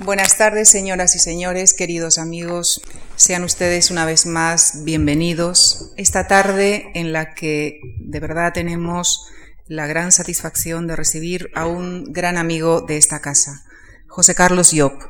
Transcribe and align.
Buenas 0.00 0.38
tardes, 0.38 0.68
señoras 0.68 1.16
y 1.16 1.18
señores, 1.18 1.74
queridos 1.74 2.18
amigos. 2.18 2.80
Sean 3.16 3.42
ustedes 3.42 3.90
una 3.90 4.04
vez 4.04 4.26
más 4.26 4.84
bienvenidos 4.84 5.92
esta 5.96 6.28
tarde 6.28 6.92
en 6.94 7.12
la 7.12 7.34
que 7.34 7.80
de 7.98 8.20
verdad 8.20 8.52
tenemos 8.52 9.28
la 9.66 9.88
gran 9.88 10.12
satisfacción 10.12 10.86
de 10.86 10.94
recibir 10.94 11.50
a 11.56 11.66
un 11.66 12.12
gran 12.12 12.38
amigo 12.38 12.80
de 12.80 12.96
esta 12.96 13.20
casa, 13.20 13.64
José 14.06 14.36
Carlos 14.36 14.70
Yop, 14.70 15.02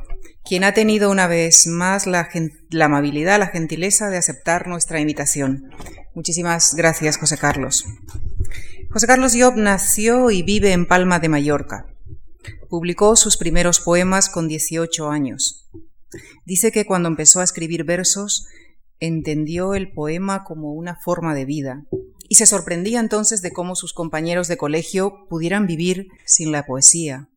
quien 0.43 0.63
ha 0.63 0.73
tenido 0.73 1.11
una 1.11 1.27
vez 1.27 1.67
más 1.67 2.07
la, 2.07 2.27
la 2.71 2.85
amabilidad, 2.85 3.37
la 3.37 3.47
gentileza 3.47 4.09
de 4.09 4.17
aceptar 4.17 4.67
nuestra 4.67 4.99
invitación. 4.99 5.69
Muchísimas 6.15 6.73
gracias, 6.73 7.17
José 7.17 7.37
Carlos. 7.37 7.85
José 8.89 9.05
Carlos 9.05 9.33
Yop 9.33 9.55
nació 9.55 10.31
y 10.31 10.41
vive 10.41 10.71
en 10.71 10.87
Palma 10.87 11.19
de 11.19 11.29
Mallorca. 11.29 11.85
Publicó 12.69 13.15
sus 13.15 13.37
primeros 13.37 13.79
poemas 13.79 14.29
con 14.29 14.47
18 14.47 15.09
años. 15.09 15.69
Dice 16.45 16.71
que 16.71 16.85
cuando 16.85 17.09
empezó 17.09 17.39
a 17.39 17.43
escribir 17.43 17.83
versos 17.83 18.47
entendió 18.99 19.75
el 19.75 19.91
poema 19.91 20.43
como 20.43 20.73
una 20.73 20.95
forma 20.95 21.33
de 21.33 21.45
vida 21.45 21.85
y 22.27 22.35
se 22.35 22.45
sorprendía 22.45 22.99
entonces 22.99 23.41
de 23.41 23.51
cómo 23.51 23.75
sus 23.75 23.93
compañeros 23.93 24.47
de 24.47 24.57
colegio 24.57 25.27
pudieran 25.29 25.67
vivir 25.67 26.07
sin 26.25 26.51
la 26.51 26.65
poesía. 26.65 27.29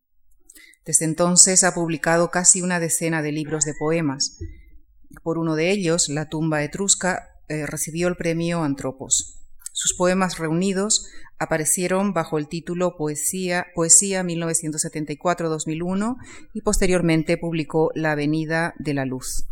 Desde 0.85 1.05
entonces 1.05 1.63
ha 1.63 1.73
publicado 1.73 2.29
casi 2.29 2.61
una 2.61 2.79
decena 2.79 3.21
de 3.21 3.31
libros 3.31 3.65
de 3.65 3.73
poemas. 3.73 4.37
Por 5.23 5.37
uno 5.37 5.55
de 5.55 5.71
ellos, 5.71 6.09
La 6.09 6.27
tumba 6.27 6.63
etrusca, 6.63 7.29
eh, 7.47 7.65
recibió 7.65 8.07
el 8.07 8.15
premio 8.15 8.63
Antropos. 8.63 9.32
Sus 9.73 9.93
poemas 9.95 10.37
reunidos 10.37 11.07
aparecieron 11.39 12.13
bajo 12.13 12.37
el 12.37 12.47
título 12.47 12.95
Poesía, 12.95 13.65
Poesía 13.73 14.23
1974-2001 14.23 16.15
y 16.53 16.61
posteriormente 16.61 17.37
publicó 17.37 17.89
La 17.95 18.11
Avenida 18.11 18.75
de 18.77 18.93
la 18.93 19.05
Luz. 19.05 19.47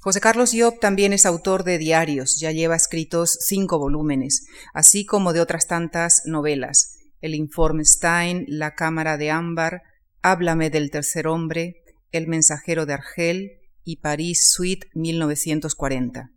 José 0.00 0.20
Carlos 0.20 0.50
Job 0.52 0.80
también 0.80 1.12
es 1.12 1.26
autor 1.26 1.62
de 1.62 1.78
diarios, 1.78 2.40
ya 2.40 2.50
lleva 2.50 2.74
escritos 2.74 3.38
cinco 3.40 3.78
volúmenes, 3.78 4.46
así 4.74 5.06
como 5.06 5.32
de 5.32 5.40
otras 5.40 5.68
tantas 5.68 6.22
novelas, 6.26 6.98
El 7.20 7.36
Informe 7.36 7.84
Stein, 7.84 8.46
La 8.48 8.74
Cámara 8.74 9.16
de 9.16 9.30
Ámbar, 9.30 9.82
Háblame 10.22 10.70
del 10.70 10.90
Tercer 10.90 11.28
Hombre, 11.28 11.84
El 12.10 12.26
Mensajero 12.26 12.84
de 12.84 12.94
Argel 12.94 13.60
y 13.84 13.96
París 13.96 14.50
Suite 14.50 14.88
1940. 14.94 16.32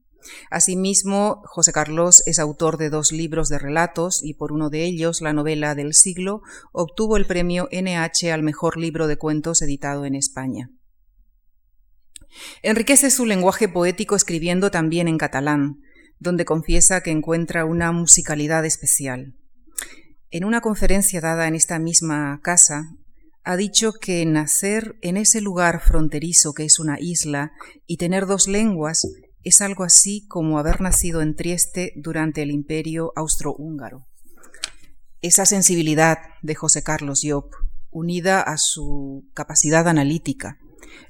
Asimismo, 0.49 1.41
José 1.45 1.71
Carlos 1.71 2.23
es 2.25 2.39
autor 2.39 2.77
de 2.77 2.89
dos 2.89 3.11
libros 3.11 3.49
de 3.49 3.59
relatos 3.59 4.23
y 4.23 4.33
por 4.33 4.51
uno 4.51 4.69
de 4.69 4.83
ellos, 4.83 5.21
la 5.21 5.33
novela 5.33 5.75
del 5.75 5.93
siglo, 5.93 6.41
obtuvo 6.71 7.17
el 7.17 7.25
premio 7.25 7.67
NH 7.71 8.31
al 8.31 8.43
mejor 8.43 8.77
libro 8.77 9.07
de 9.07 9.17
cuentos 9.17 9.61
editado 9.61 10.05
en 10.05 10.15
España. 10.15 10.69
Enriquece 12.61 13.09
su 13.09 13.25
lenguaje 13.25 13.67
poético 13.67 14.15
escribiendo 14.15 14.71
también 14.71 15.07
en 15.07 15.17
catalán, 15.17 15.81
donde 16.19 16.45
confiesa 16.45 17.01
que 17.01 17.11
encuentra 17.11 17.65
una 17.65 17.91
musicalidad 17.91 18.65
especial. 18.65 19.35
En 20.31 20.45
una 20.45 20.61
conferencia 20.61 21.21
dada 21.21 21.47
en 21.47 21.55
esta 21.55 21.79
misma 21.79 22.39
casa, 22.43 22.95
ha 23.43 23.57
dicho 23.57 23.93
que 23.93 24.25
nacer 24.25 24.97
en 25.01 25.17
ese 25.17 25.41
lugar 25.41 25.81
fronterizo 25.81 26.53
que 26.53 26.65
es 26.65 26.77
una 26.77 26.99
isla 26.99 27.53
y 27.87 27.97
tener 27.97 28.27
dos 28.27 28.47
lenguas 28.47 29.07
es 29.43 29.61
algo 29.61 29.83
así 29.83 30.25
como 30.27 30.59
haber 30.59 30.81
nacido 30.81 31.21
en 31.21 31.35
Trieste 31.35 31.93
durante 31.95 32.41
el 32.41 32.51
imperio 32.51 33.13
austrohúngaro. 33.15 34.05
Esa 35.21 35.45
sensibilidad 35.45 36.17
de 36.41 36.55
José 36.55 36.83
Carlos 36.83 37.21
Job, 37.23 37.49
unida 37.91 38.41
a 38.41 38.57
su 38.57 39.25
capacidad 39.33 39.87
analítica, 39.87 40.57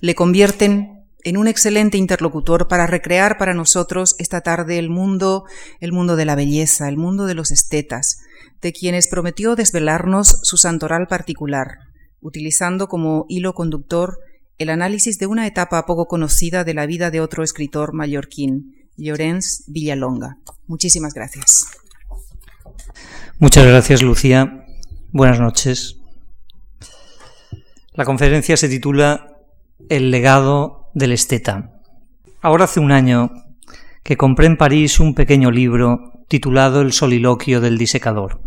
le 0.01 0.15
convierten 0.15 1.05
en 1.23 1.37
un 1.37 1.47
excelente 1.47 1.97
interlocutor 1.97 2.67
para 2.67 2.87
recrear 2.87 3.37
para 3.37 3.53
nosotros 3.53 4.15
esta 4.19 4.41
tarde 4.41 4.79
el 4.79 4.89
mundo, 4.89 5.45
el 5.79 5.91
mundo 5.91 6.15
de 6.15 6.25
la 6.25 6.35
belleza, 6.35 6.87
el 6.87 6.97
mundo 6.97 7.25
de 7.25 7.33
los 7.33 7.51
estetas, 7.51 8.19
de 8.61 8.73
quienes 8.73 9.07
prometió 9.07 9.55
desvelarnos 9.55 10.39
su 10.43 10.57
santoral 10.57 11.07
particular, 11.07 11.79
utilizando 12.21 12.87
como 12.87 13.25
hilo 13.27 13.53
conductor 13.53 14.19
el 14.59 14.69
análisis 14.69 15.17
de 15.17 15.25
una 15.25 15.47
etapa 15.47 15.85
poco 15.85 16.07
conocida 16.07 16.65
de 16.65 16.73
la 16.73 16.85
vida 16.85 17.11
de 17.11 17.21
otro 17.21 17.43
escritor 17.43 17.93
mallorquín, 17.93 18.75
Llorens 18.97 19.63
Villalonga. 19.67 20.37
Muchísimas 20.67 21.13
gracias. 21.13 21.67
Muchas 23.39 23.65
gracias, 23.65 24.03
Lucía. 24.03 24.65
Buenas 25.13 25.39
noches. 25.39 25.95
La 27.93 28.03
conferencia 28.03 28.57
se 28.57 28.67
titula 28.67 29.37
El 29.87 30.11
legado 30.11 30.89
del 30.93 31.13
esteta. 31.13 31.81
Ahora 32.41 32.65
hace 32.65 32.81
un 32.81 32.91
año 32.91 33.31
que 34.03 34.17
compré 34.17 34.47
en 34.47 34.57
París 34.57 34.99
un 34.99 35.15
pequeño 35.15 35.51
libro 35.51 36.25
titulado 36.27 36.81
El 36.81 36.91
soliloquio 36.91 37.61
del 37.61 37.77
disecador. 37.77 38.41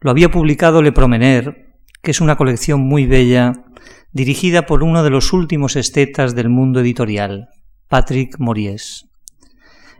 Lo 0.00 0.10
había 0.10 0.30
publicado 0.30 0.80
Le 0.80 0.92
Promener, 0.92 1.76
que 2.00 2.10
es 2.10 2.22
una 2.22 2.36
colección 2.36 2.80
muy 2.80 3.04
bella 3.04 3.52
dirigida 4.14 4.64
por 4.64 4.84
uno 4.84 5.02
de 5.02 5.10
los 5.10 5.32
últimos 5.32 5.74
estetas 5.74 6.36
del 6.36 6.48
mundo 6.48 6.80
editorial, 6.80 7.48
Patrick 7.88 8.38
Mories. 8.38 9.06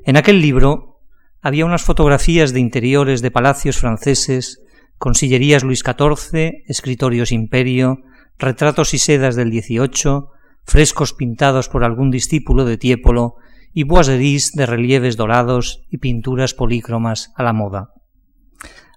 En 0.04 0.16
aquel 0.16 0.40
libro 0.40 1.00
había 1.42 1.66
unas 1.66 1.82
fotografías 1.82 2.52
de 2.52 2.60
interiores 2.60 3.22
de 3.22 3.32
palacios 3.32 3.76
franceses, 3.76 4.60
con 4.98 5.16
sillerías 5.16 5.64
Luis 5.64 5.80
XIV, 5.80 6.62
escritorios 6.68 7.32
Imperio, 7.32 8.02
retratos 8.38 8.94
y 8.94 8.98
sedas 8.98 9.34
del 9.34 9.50
XVIII, 9.50 10.28
frescos 10.64 11.12
pintados 11.12 11.68
por 11.68 11.82
algún 11.82 12.12
discípulo 12.12 12.64
de 12.64 12.78
Tiepolo 12.78 13.34
y 13.72 13.82
boiseries 13.82 14.52
de 14.52 14.66
relieves 14.66 15.16
dorados 15.16 15.82
y 15.90 15.98
pinturas 15.98 16.54
polícromas 16.54 17.32
a 17.34 17.42
la 17.42 17.52
moda. 17.52 17.90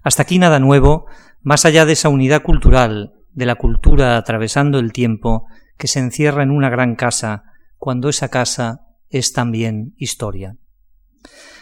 Hasta 0.04 0.22
aquí 0.22 0.38
nada 0.38 0.60
nuevo, 0.60 1.06
más 1.42 1.64
allá 1.64 1.84
de 1.86 1.94
esa 1.94 2.08
unidad 2.08 2.42
cultural 2.44 3.17
de 3.38 3.46
la 3.46 3.54
cultura 3.54 4.16
atravesando 4.16 4.80
el 4.80 4.92
tiempo 4.92 5.46
que 5.76 5.86
se 5.86 6.00
encierra 6.00 6.42
en 6.42 6.50
una 6.50 6.68
gran 6.68 6.96
casa 6.96 7.44
cuando 7.76 8.08
esa 8.08 8.30
casa 8.30 8.80
es 9.10 9.32
también 9.32 9.94
historia. 9.96 10.56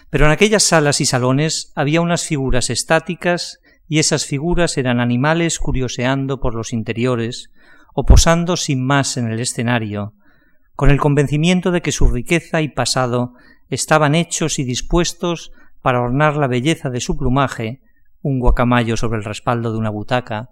Pero 0.08 0.24
en 0.24 0.30
aquellas 0.30 0.62
salas 0.62 1.02
y 1.02 1.04
salones 1.04 1.72
había 1.76 2.00
unas 2.00 2.24
figuras 2.24 2.70
estáticas 2.70 3.58
y 3.88 3.98
esas 3.98 4.24
figuras 4.24 4.78
eran 4.78 5.00
animales 5.00 5.58
curioseando 5.58 6.40
por 6.40 6.54
los 6.54 6.72
interiores 6.72 7.50
o 7.92 8.04
posando 8.04 8.56
sin 8.56 8.82
más 8.82 9.18
en 9.18 9.30
el 9.30 9.38
escenario, 9.38 10.14
con 10.76 10.90
el 10.90 10.98
convencimiento 10.98 11.72
de 11.72 11.82
que 11.82 11.92
su 11.92 12.08
riqueza 12.08 12.62
y 12.62 12.68
pasado 12.68 13.34
estaban 13.68 14.14
hechos 14.14 14.58
y 14.58 14.64
dispuestos 14.64 15.52
para 15.82 16.00
ornar 16.00 16.36
la 16.36 16.46
belleza 16.46 16.88
de 16.88 17.00
su 17.00 17.18
plumaje, 17.18 17.82
un 18.22 18.40
guacamayo 18.40 18.96
sobre 18.96 19.18
el 19.18 19.24
respaldo 19.24 19.72
de 19.72 19.78
una 19.78 19.90
butaca, 19.90 20.48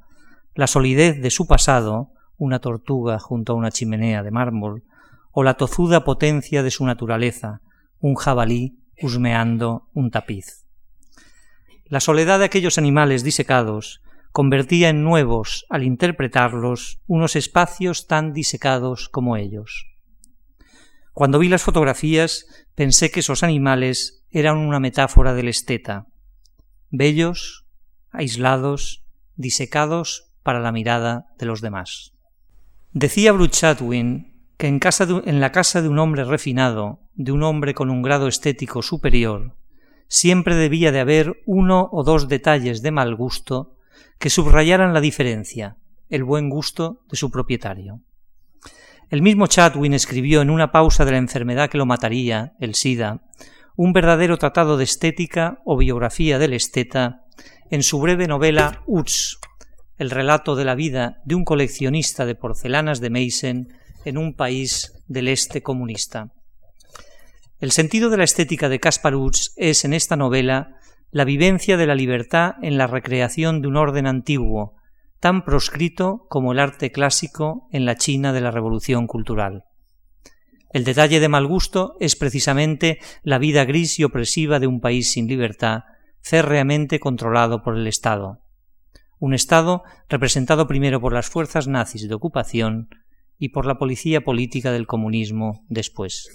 la 0.55 0.67
solidez 0.67 1.21
de 1.21 1.31
su 1.31 1.47
pasado, 1.47 2.13
una 2.37 2.61
tortuga 2.61 3.19
junto 3.19 3.53
a 3.53 3.57
una 3.57 3.71
chimenea 3.71 4.23
de 4.23 4.31
mármol, 4.31 4.85
o 5.33 5.43
la 5.43 5.55
tozuda 5.55 6.05
potencia 6.05 6.63
de 6.63 6.71
su 6.71 6.87
naturaleza, 6.87 7.61
un 7.99 8.15
jabalí 8.15 8.79
husmeando 9.01 9.89
un 9.93 10.11
tapiz. 10.11 10.65
La 11.87 12.01
soledad 12.01 12.39
de 12.39 12.45
aquellos 12.45 12.79
animales 12.79 13.25
disecados 13.25 14.01
convertía 14.31 14.89
en 14.89 15.05
nuevos, 15.05 15.67
al 15.71 15.83
interpretarlos, 15.83 17.01
unos 17.07 17.37
espacios 17.37 18.07
tan 18.07 18.33
disecados 18.33 19.09
como 19.09 19.37
ellos. 19.37 19.87
Cuando 21.13 21.39
vi 21.39 21.49
las 21.49 21.63
fotografías 21.63 22.47
pensé 22.75 23.11
que 23.11 23.21
esos 23.21 23.43
animales 23.43 24.25
eran 24.31 24.59
una 24.59 24.81
metáfora 24.81 25.35
del 25.35 25.49
esteta, 25.49 26.07
bellos, 26.91 27.67
aislados, 28.11 29.05
disecados 29.37 30.34
para 30.44 30.60
la 30.60 30.71
mirada 30.71 31.27
de 31.38 31.47
los 31.47 31.60
demás. 31.60 32.12
Decía 32.93 33.32
Bruce 33.32 33.50
Chatwin 33.50 34.32
que 34.56 34.69
en, 34.69 34.79
casa 34.79 35.08
en 35.25 35.41
la 35.41 35.50
casa 35.50 35.82
de 35.82 35.88
un 35.88 35.99
hombre 35.99 36.23
refinado, 36.23 37.00
de 37.14 37.32
un 37.32 37.43
hombre 37.43 37.75
con 37.75 37.91
un 37.91 38.02
grado 38.02 38.29
estético 38.29 38.82
superior, 38.82 39.56
siempre 40.06 40.55
debía 40.55 40.93
de 40.93 41.00
haber 41.00 41.43
uno 41.46 41.88
o 41.91 42.05
dos 42.05 42.29
detalles 42.29 42.82
de 42.82 42.93
mal 42.93 43.17
gusto 43.17 43.76
que 44.20 44.31
subrayaran 44.31 44.94
la 44.94 45.00
diferencia, 45.00 45.76
el 46.08 46.23
buen 46.23 46.49
gusto 46.49 47.00
de 47.11 47.17
su 47.17 47.32
propietario. 47.32 48.00
El 49.11 49.23
mismo 49.23 49.47
Chatwin 49.47 49.93
escribió 49.94 50.40
en 50.40 50.50
una 50.50 50.70
pausa 50.70 51.05
de 51.05 51.12
la 51.12 51.19
enfermedad 51.19 51.69
que 51.69 51.79
lo 51.79 51.87
mataría, 51.87 52.52
el 52.61 52.75
SIDA, 52.75 53.23
un 53.76 53.93
verdadero 53.93 54.37
tratado 54.38 54.76
de 54.76 54.85
estética 54.85 55.58
o 55.64 55.76
biografía 55.76 56.38
del 56.38 56.52
esteta 56.52 57.25
en 57.70 57.82
su 57.82 57.99
breve 58.00 58.29
novela 58.29 58.82
Uts, 58.87 59.40
el 59.99 60.11
relato 60.11 60.56
de 60.56 60.64
la 60.64 60.75
vida 60.75 61.20
de 61.25 61.35
un 61.35 61.44
coleccionista 61.44 62.26
de 62.26 62.35
porcelanas 62.35 63.00
de 63.00 63.11
Meissen 63.11 63.69
en 64.05 64.19
un 64.19 64.35
país 64.35 64.93
del 65.06 65.29
este 65.29 65.62
comunista. 65.62 66.32
El 67.61 67.70
sentido 67.70 68.11
de 68.11 68.17
la 68.17 68.25
estética 68.25 68.69
de 68.69 68.81
Caspar 68.81 69.14
Utz 69.14 69.52
es 69.56 69.85
en 69.85 69.93
esta 69.94 70.17
novela 70.17 70.76
la 71.11 71.25
vivencia 71.25 71.76
de 71.76 71.87
la 71.87 71.94
libertad 71.94 72.56
en 72.61 72.76
la 72.76 72.87
recreación 72.87 73.62
de 73.62 73.69
un 73.69 73.76
orden 73.76 74.06
antiguo, 74.06 74.75
tan 75.20 75.44
proscrito 75.44 76.26
como 76.29 76.52
el 76.52 76.58
arte 76.58 76.90
clásico 76.90 77.69
en 77.70 77.87
la 77.87 77.97
China 77.97 78.32
de 78.32 78.40
la 78.40 78.50
Revolución 78.50 79.06
Cultural. 79.06 79.64
El 80.70 80.82
detalle 80.82 81.20
de 81.20 81.29
mal 81.29 81.47
gusto 81.47 81.94
es 82.00 82.17
precisamente 82.17 82.99
la 83.23 83.38
vida 83.38 83.64
gris 83.64 84.00
y 84.00 84.05
opresiva 84.05 84.58
de 84.58 84.67
un 84.67 84.81
país 84.81 85.12
sin 85.12 85.29
libertad, 85.29 85.85
férreamente 86.20 86.99
controlado 86.99 87.62
por 87.62 87.79
el 87.79 87.87
Estado. 87.87 88.44
Un 89.19 89.34
Estado 89.34 89.82
representado 90.08 90.66
primero 90.66 91.00
por 91.00 91.12
las 91.12 91.28
fuerzas 91.28 91.69
nazis 91.69 92.08
de 92.08 92.14
ocupación 92.14 92.88
y 93.38 93.50
por 93.50 93.66
la 93.66 93.78
policía 93.78 94.22
política 94.22 94.72
del 94.72 94.87
comunismo 94.87 95.64
después. 95.69 96.28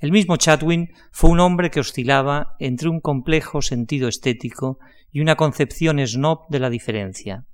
El 0.00 0.12
mismo 0.12 0.36
Chatwin 0.36 0.92
fue 1.10 1.30
un 1.30 1.40
hombre 1.40 1.70
que 1.70 1.80
oscilaba 1.80 2.54
entre 2.60 2.88
un 2.88 3.00
complejo 3.00 3.62
sentido 3.62 4.08
estético 4.08 4.78
y 5.10 5.20
una 5.20 5.36
concepción 5.36 5.98
snob 6.06 6.48
de 6.50 6.60
la 6.60 6.70
diferencia. 6.70 7.46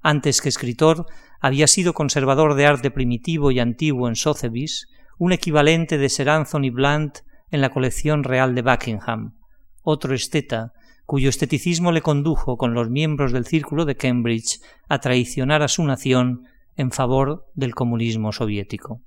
Antes 0.00 0.40
que 0.40 0.48
escritor, 0.48 1.06
había 1.40 1.68
sido 1.68 1.94
conservador 1.94 2.54
de 2.54 2.66
arte 2.66 2.90
primitivo 2.90 3.52
y 3.52 3.60
antiguo 3.60 4.08
en 4.08 4.16
Sotheby's, 4.16 4.88
un 5.18 5.32
equivalente 5.32 5.98
de 5.98 6.08
Sir 6.08 6.30
Anthony 6.30 6.70
Blunt 6.72 7.18
en 7.50 7.60
la 7.60 7.70
colección 7.70 8.24
real 8.24 8.56
de 8.56 8.62
Buckingham, 8.62 9.38
otro 9.82 10.14
esteta 10.14 10.72
cuyo 11.12 11.28
esteticismo 11.28 11.92
le 11.92 12.00
condujo 12.00 12.56
con 12.56 12.72
los 12.72 12.88
miembros 12.88 13.32
del 13.32 13.44
Círculo 13.44 13.84
de 13.84 13.96
Cambridge 13.96 14.62
a 14.88 14.98
traicionar 14.98 15.62
a 15.62 15.68
su 15.68 15.84
nación 15.84 16.46
en 16.74 16.90
favor 16.90 17.44
del 17.52 17.74
comunismo 17.74 18.32
soviético. 18.32 19.02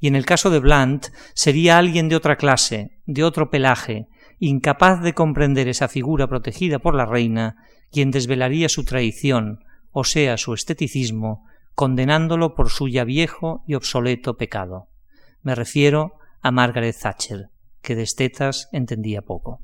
Y 0.00 0.08
en 0.08 0.16
el 0.16 0.26
caso 0.26 0.50
de 0.50 0.58
Blunt 0.58 1.10
sería 1.32 1.78
alguien 1.78 2.08
de 2.08 2.16
otra 2.16 2.34
clase, 2.34 2.98
de 3.06 3.22
otro 3.22 3.50
pelaje, 3.50 4.08
incapaz 4.40 5.00
de 5.00 5.12
comprender 5.12 5.68
esa 5.68 5.86
figura 5.86 6.26
protegida 6.26 6.80
por 6.80 6.96
la 6.96 7.06
reina, 7.06 7.54
quien 7.92 8.10
desvelaría 8.10 8.68
su 8.68 8.84
traición, 8.84 9.60
o 9.92 10.02
sea, 10.02 10.36
su 10.36 10.54
esteticismo, 10.54 11.46
condenándolo 11.76 12.56
por 12.56 12.68
su 12.68 12.88
ya 12.88 13.04
viejo 13.04 13.62
y 13.68 13.74
obsoleto 13.74 14.36
pecado. 14.36 14.88
Me 15.40 15.54
refiero 15.54 16.14
a 16.40 16.50
Margaret 16.50 16.96
Thatcher, 17.00 17.50
que 17.80 17.94
de 17.94 18.02
estetas 18.02 18.68
entendía 18.72 19.22
poco. 19.22 19.60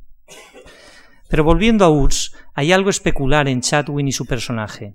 Pero 1.29 1.45
volviendo 1.45 1.85
a 1.85 1.91
Utz, 1.91 2.33
hay 2.55 2.73
algo 2.73 2.91
especular 2.91 3.49
en 3.49 3.61
Chatwin 3.61 4.09
y 4.09 4.13
su 4.13 4.27
personaje. 4.27 4.95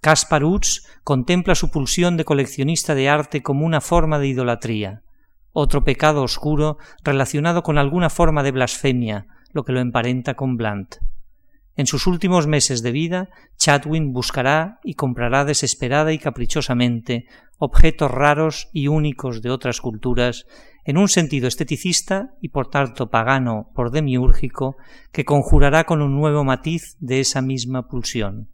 Caspar 0.00 0.44
Utz 0.44 0.86
contempla 1.02 1.54
su 1.54 1.70
pulsión 1.70 2.16
de 2.16 2.24
coleccionista 2.24 2.94
de 2.94 3.08
arte 3.08 3.42
como 3.42 3.66
una 3.66 3.80
forma 3.80 4.18
de 4.18 4.28
idolatría, 4.28 5.02
otro 5.52 5.84
pecado 5.84 6.22
oscuro 6.22 6.78
relacionado 7.02 7.62
con 7.62 7.78
alguna 7.78 8.10
forma 8.10 8.42
de 8.42 8.52
blasfemia, 8.52 9.26
lo 9.52 9.64
que 9.64 9.72
lo 9.72 9.80
emparenta 9.80 10.34
con 10.34 10.56
Blunt. 10.56 10.96
En 11.76 11.86
sus 11.86 12.06
últimos 12.06 12.46
meses 12.46 12.82
de 12.82 12.92
vida, 12.92 13.28
Chatwin 13.56 14.12
buscará 14.12 14.78
y 14.84 14.94
comprará 14.94 15.44
desesperada 15.44 16.12
y 16.12 16.18
caprichosamente 16.18 17.26
objetos 17.58 18.10
raros 18.10 18.68
y 18.72 18.88
únicos 18.88 19.42
de 19.42 19.50
otras 19.50 19.80
culturas 19.80 20.46
en 20.84 20.98
un 20.98 21.08
sentido 21.08 21.48
esteticista 21.48 22.34
y 22.40 22.48
por 22.48 22.68
tanto 22.68 23.08
pagano 23.08 23.70
por 23.74 23.90
demiúrgico 23.90 24.76
que 25.12 25.24
conjurará 25.24 25.84
con 25.84 26.02
un 26.02 26.14
nuevo 26.14 26.44
matiz 26.44 26.96
de 27.00 27.20
esa 27.20 27.40
misma 27.40 27.88
pulsión. 27.88 28.50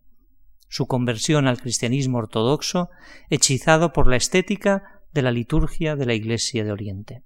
Su 0.69 0.87
conversión 0.87 1.49
al 1.49 1.61
cristianismo 1.61 2.19
ortodoxo, 2.19 2.91
hechizado 3.29 3.93
por 3.93 4.07
la 4.07 4.17
estética 4.17 5.03
de 5.13 5.23
la 5.23 5.33
liturgia 5.33 5.97
de 5.97 6.07
la 6.07 6.15
Iglesia 6.15 6.65
de 6.65 6.71
Oriente. 6.71 7.23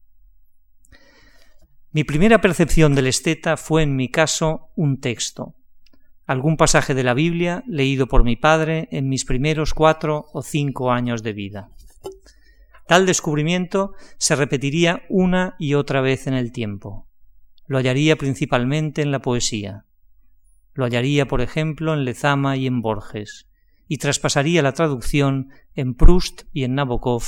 Mi 1.92 2.04
primera 2.04 2.40
percepción 2.40 2.94
del 2.94 3.06
esteta 3.06 3.56
fue 3.56 3.82
en 3.82 3.94
mi 3.94 4.10
caso 4.10 4.70
un 4.74 4.98
texto, 4.98 5.54
algún 6.26 6.56
pasaje 6.56 6.94
de 6.94 7.04
la 7.04 7.14
Biblia 7.14 7.62
leído 7.66 8.06
por 8.06 8.24
mi 8.24 8.36
padre 8.36 8.88
en 8.90 9.08
mis 9.08 9.24
primeros 9.24 9.74
cuatro 9.74 10.26
o 10.32 10.42
cinco 10.42 10.90
años 10.90 11.22
de 11.22 11.32
vida. 11.34 11.68
Tal 12.86 13.06
descubrimiento 13.06 13.94
se 14.18 14.36
repetiría 14.36 15.02
una 15.08 15.56
y 15.58 15.74
otra 15.74 16.00
vez 16.00 16.26
en 16.26 16.34
el 16.34 16.52
tiempo. 16.52 17.08
Lo 17.66 17.78
hallaría 17.78 18.16
principalmente 18.16 19.00
en 19.00 19.10
la 19.10 19.20
poesía. 19.20 19.86
Lo 20.74 20.84
hallaría, 20.84 21.26
por 21.26 21.40
ejemplo, 21.40 21.94
en 21.94 22.04
Lezama 22.04 22.56
y 22.56 22.66
en 22.66 22.82
Borges, 22.82 23.48
y 23.88 23.98
traspasaría 23.98 24.60
la 24.60 24.72
traducción 24.72 25.50
en 25.74 25.94
Proust 25.94 26.42
y 26.52 26.64
en 26.64 26.74
Nabokov, 26.74 27.22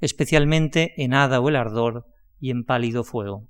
especialmente 0.00 0.92
en 1.02 1.14
Hada 1.14 1.40
o 1.40 1.48
el 1.48 1.56
Ardor 1.56 2.06
y 2.38 2.50
en 2.50 2.64
Pálido 2.64 3.02
Fuego. 3.02 3.48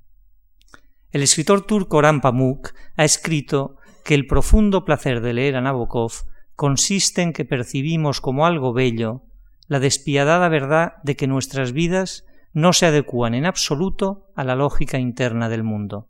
El 1.10 1.22
escritor 1.22 1.66
turco 1.66 1.96
Orhan 1.96 2.20
Pamuk 2.20 2.74
ha 2.96 3.04
escrito 3.04 3.76
que 4.04 4.14
el 4.14 4.26
profundo 4.26 4.84
placer 4.84 5.20
de 5.20 5.32
leer 5.32 5.56
a 5.56 5.60
Nabokov 5.60 6.12
consiste 6.54 7.22
en 7.22 7.32
que 7.32 7.44
percibimos 7.44 8.20
como 8.20 8.46
algo 8.46 8.72
bello 8.72 9.22
la 9.68 9.80
despiadada 9.80 10.48
verdad 10.48 10.94
de 11.04 11.14
que 11.14 11.26
nuestras 11.26 11.72
vidas 11.72 12.24
no 12.52 12.72
se 12.72 12.86
adecúan 12.86 13.34
en 13.34 13.46
absoluto 13.46 14.26
a 14.34 14.42
la 14.42 14.56
lógica 14.56 14.98
interna 14.98 15.48
del 15.48 15.62
mundo. 15.62 16.08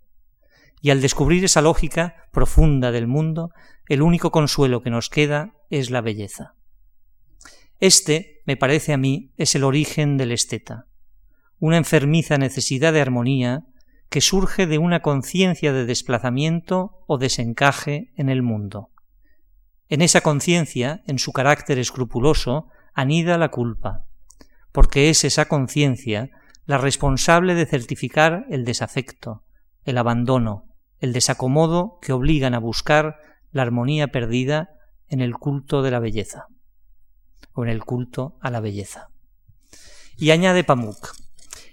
Y 0.80 0.90
al 0.90 1.00
descubrir 1.00 1.44
esa 1.44 1.60
lógica 1.60 2.28
profunda 2.32 2.92
del 2.92 3.08
mundo, 3.08 3.50
el 3.88 4.00
único 4.00 4.30
consuelo 4.30 4.80
que 4.80 4.90
nos 4.90 5.10
queda 5.10 5.54
es 5.70 5.90
la 5.90 6.00
belleza. 6.00 6.54
Este, 7.80 8.42
me 8.46 8.56
parece 8.56 8.92
a 8.92 8.96
mí, 8.96 9.32
es 9.36 9.54
el 9.54 9.64
origen 9.64 10.16
del 10.16 10.32
esteta, 10.32 10.86
una 11.58 11.76
enfermiza 11.76 12.38
necesidad 12.38 12.92
de 12.92 13.00
armonía 13.00 13.64
que 14.08 14.20
surge 14.20 14.66
de 14.66 14.78
una 14.78 15.02
conciencia 15.02 15.72
de 15.72 15.84
desplazamiento 15.84 17.04
o 17.06 17.18
desencaje 17.18 18.12
en 18.16 18.28
el 18.28 18.42
mundo. 18.42 18.90
En 19.88 20.02
esa 20.02 20.20
conciencia, 20.20 21.02
en 21.06 21.18
su 21.18 21.32
carácter 21.32 21.78
escrupuloso, 21.78 22.68
anida 22.98 23.38
la 23.38 23.50
culpa, 23.50 24.06
porque 24.72 25.08
es 25.08 25.22
esa 25.22 25.46
conciencia 25.46 26.30
la 26.66 26.78
responsable 26.78 27.54
de 27.54 27.64
certificar 27.64 28.44
el 28.50 28.64
desafecto, 28.64 29.44
el 29.84 29.98
abandono, 29.98 30.64
el 30.98 31.12
desacomodo 31.12 32.00
que 32.02 32.12
obligan 32.12 32.54
a 32.54 32.58
buscar 32.58 33.20
la 33.52 33.62
armonía 33.62 34.08
perdida 34.08 34.70
en 35.06 35.20
el 35.20 35.34
culto 35.34 35.82
de 35.82 35.92
la 35.92 36.00
belleza, 36.00 36.46
o 37.52 37.62
en 37.62 37.70
el 37.70 37.84
culto 37.84 38.36
a 38.40 38.50
la 38.50 38.58
belleza. 38.58 39.10
Y 40.16 40.32
añade 40.32 40.64
Pamuk, 40.64 41.14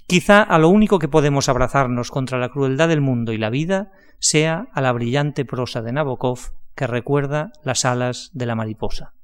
Quizá 0.05 0.43
a 0.43 0.59
lo 0.59 0.69
único 0.69 0.99
que 0.99 1.07
podemos 1.07 1.49
abrazarnos 1.49 2.11
contra 2.11 2.37
la 2.37 2.49
crueldad 2.49 2.87
del 2.87 3.01
mundo 3.01 3.33
y 3.33 3.39
la 3.39 3.49
vida 3.49 3.91
sea 4.19 4.67
a 4.73 4.81
la 4.81 4.91
brillante 4.91 5.43
prosa 5.43 5.81
de 5.81 5.91
Nabokov 5.91 6.51
que 6.75 6.85
recuerda 6.85 7.51
las 7.63 7.83
alas 7.83 8.29
de 8.33 8.45
la 8.45 8.53
mariposa. 8.53 9.15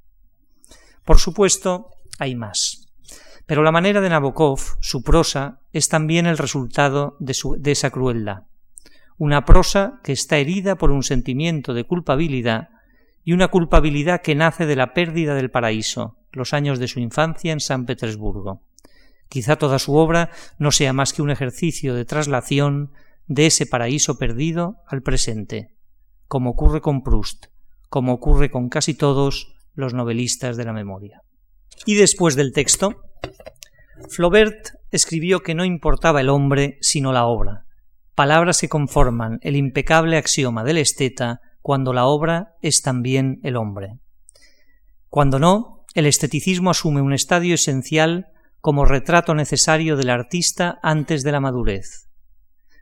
Por 1.04 1.18
supuesto, 1.18 1.90
hay 2.18 2.34
más. 2.34 2.88
Pero 3.46 3.62
la 3.62 3.72
manera 3.72 4.00
de 4.00 4.08
Nabokov, 4.08 4.60
su 4.80 5.02
prosa, 5.02 5.60
es 5.72 5.88
también 5.88 6.26
el 6.26 6.38
resultado 6.38 7.16
de, 7.18 7.72
esa 7.72 7.90
crueldad. 7.90 8.44
Una 9.18 9.44
prosa 9.44 10.00
que 10.04 10.12
está 10.12 10.38
herida 10.38 10.76
por 10.76 10.90
un 10.90 11.02
sentimiento 11.02 11.74
de 11.74 11.84
culpabilidad 11.84 12.70
y 13.24 13.32
una 13.32 13.48
culpabilidad 13.48 14.22
que 14.22 14.34
nace 14.34 14.66
de 14.66 14.76
la 14.76 14.94
pérdida 14.94 15.34
del 15.34 15.50
paraíso, 15.50 16.16
los 16.32 16.54
años 16.54 16.78
de 16.78 16.88
su 16.88 17.00
infancia 17.00 17.52
en 17.52 17.60
San 17.60 17.84
Petersburgo. 17.84 18.62
Quizá 19.28 19.56
toda 19.56 19.78
su 19.78 19.94
obra 19.94 20.30
no 20.58 20.70
sea 20.72 20.92
más 20.92 21.12
que 21.12 21.22
un 21.22 21.30
ejercicio 21.30 21.94
de 21.94 22.04
traslación 22.04 22.92
de 23.26 23.46
ese 23.46 23.66
paraíso 23.66 24.18
perdido 24.18 24.76
al 24.86 25.02
presente, 25.02 25.74
como 26.26 26.50
ocurre 26.50 26.80
con 26.80 27.02
Proust, 27.02 27.46
como 27.88 28.12
ocurre 28.12 28.50
con 28.50 28.68
casi 28.68 28.94
todos 28.94 29.54
los 29.74 29.94
novelistas 29.94 30.56
de 30.56 30.64
la 30.64 30.72
memoria. 30.72 31.20
Y 31.86 31.94
después 31.94 32.36
del 32.36 32.52
texto, 32.52 33.02
Flaubert 34.08 34.70
escribió 34.90 35.40
que 35.40 35.54
no 35.54 35.64
importaba 35.64 36.20
el 36.20 36.28
hombre 36.28 36.78
sino 36.80 37.12
la 37.12 37.26
obra, 37.26 37.64
palabras 38.14 38.60
que 38.60 38.68
conforman 38.68 39.38
el 39.42 39.56
impecable 39.56 40.16
axioma 40.16 40.64
del 40.64 40.78
esteta 40.78 41.40
cuando 41.60 41.92
la 41.92 42.06
obra 42.06 42.54
es 42.60 42.82
también 42.82 43.38
el 43.42 43.56
hombre. 43.56 43.98
Cuando 45.08 45.38
no, 45.38 45.84
el 45.94 46.06
esteticismo 46.06 46.70
asume 46.70 47.00
un 47.00 47.12
estadio 47.12 47.54
esencial 47.54 48.26
como 48.60 48.84
retrato 48.84 49.34
necesario 49.34 49.96
del 49.96 50.10
artista 50.10 50.78
antes 50.82 51.22
de 51.22 51.32
la 51.32 51.40
madurez. 51.40 52.08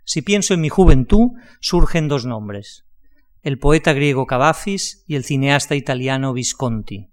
Si 0.04 0.23
pienso 0.23 0.54
en 0.54 0.61
mi 0.61 0.68
juventud, 0.68 1.30
surgen 1.61 2.09
dos 2.09 2.26
nombres, 2.26 2.85
el 3.42 3.59
poeta 3.59 3.92
griego 3.92 4.26
Cavafis 4.26 5.04
y 5.06 5.14
el 5.14 5.25
cineasta 5.25 5.75
italiano 5.75 6.32
Visconti, 6.32 7.09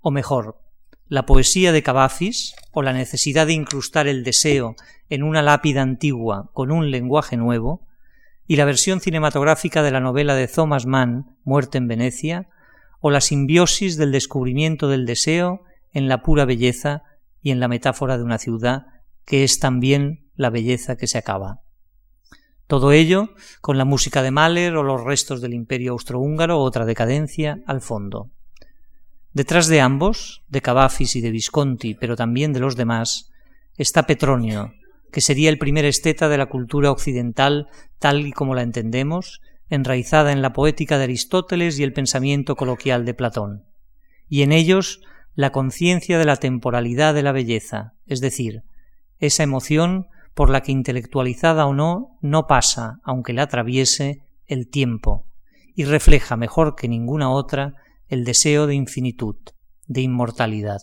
o 0.00 0.10
mejor, 0.10 0.60
la 1.08 1.26
poesía 1.26 1.72
de 1.72 1.82
Cavafis, 1.82 2.54
o 2.72 2.82
la 2.82 2.92
necesidad 2.92 3.46
de 3.46 3.54
incrustar 3.54 4.06
el 4.06 4.22
deseo 4.22 4.76
en 5.08 5.22
una 5.22 5.42
lápida 5.42 5.82
antigua 5.82 6.50
con 6.52 6.70
un 6.70 6.90
lenguaje 6.90 7.36
nuevo, 7.36 7.86
y 8.46 8.56
la 8.56 8.64
versión 8.64 9.00
cinematográfica 9.00 9.82
de 9.82 9.90
la 9.90 10.00
novela 10.00 10.34
de 10.34 10.48
Thomas 10.48 10.86
Mann, 10.86 11.36
Muerte 11.44 11.78
en 11.78 11.88
Venecia, 11.88 12.48
o 13.00 13.10
la 13.10 13.20
simbiosis 13.20 13.96
del 13.96 14.12
descubrimiento 14.12 14.88
del 14.88 15.06
deseo 15.06 15.62
en 15.92 16.08
la 16.08 16.22
pura 16.22 16.44
belleza 16.44 17.02
y 17.40 17.50
en 17.50 17.60
la 17.60 17.68
metáfora 17.68 18.18
de 18.18 18.24
una 18.24 18.38
ciudad 18.38 18.86
que 19.24 19.44
es 19.44 19.58
también 19.58 20.28
la 20.34 20.50
belleza 20.50 20.96
que 20.96 21.06
se 21.06 21.18
acaba. 21.18 21.60
Todo 22.70 22.92
ello 22.92 23.30
con 23.60 23.78
la 23.78 23.84
música 23.84 24.22
de 24.22 24.30
Mahler 24.30 24.76
o 24.76 24.84
los 24.84 25.02
restos 25.02 25.40
del 25.40 25.54
imperio 25.54 25.90
austrohúngaro 25.90 26.60
o 26.60 26.62
otra 26.62 26.84
decadencia 26.84 27.58
al 27.66 27.80
fondo. 27.80 28.30
Detrás 29.32 29.66
de 29.66 29.80
ambos, 29.80 30.44
de 30.46 30.60
Cavafis 30.60 31.16
y 31.16 31.20
de 31.20 31.32
Visconti, 31.32 31.96
pero 31.96 32.14
también 32.14 32.52
de 32.52 32.60
los 32.60 32.76
demás, 32.76 33.32
está 33.76 34.06
Petronio, 34.06 34.72
que 35.10 35.20
sería 35.20 35.50
el 35.50 35.58
primer 35.58 35.84
esteta 35.84 36.28
de 36.28 36.38
la 36.38 36.46
cultura 36.46 36.92
occidental 36.92 37.66
tal 37.98 38.24
y 38.24 38.30
como 38.30 38.54
la 38.54 38.62
entendemos, 38.62 39.40
enraizada 39.68 40.30
en 40.30 40.40
la 40.40 40.52
poética 40.52 40.96
de 40.96 41.04
Aristóteles 41.04 41.76
y 41.76 41.82
el 41.82 41.92
pensamiento 41.92 42.54
coloquial 42.54 43.04
de 43.04 43.14
Platón, 43.14 43.64
y 44.28 44.42
en 44.42 44.52
ellos 44.52 45.00
la 45.34 45.50
conciencia 45.50 46.20
de 46.20 46.24
la 46.24 46.36
temporalidad 46.36 47.14
de 47.14 47.24
la 47.24 47.32
belleza, 47.32 47.94
es 48.06 48.20
decir, 48.20 48.62
esa 49.18 49.42
emoción 49.42 50.06
por 50.34 50.50
la 50.50 50.62
que 50.62 50.72
intelectualizada 50.72 51.66
o 51.66 51.74
no, 51.74 52.18
no 52.20 52.46
pasa, 52.46 53.00
aunque 53.04 53.32
la 53.32 53.42
atraviese, 53.42 54.22
el 54.46 54.68
tiempo, 54.68 55.26
y 55.74 55.84
refleja 55.84 56.36
mejor 56.36 56.74
que 56.74 56.88
ninguna 56.88 57.30
otra 57.30 57.74
el 58.08 58.24
deseo 58.24 58.66
de 58.66 58.74
infinitud, 58.74 59.36
de 59.86 60.00
inmortalidad. 60.00 60.80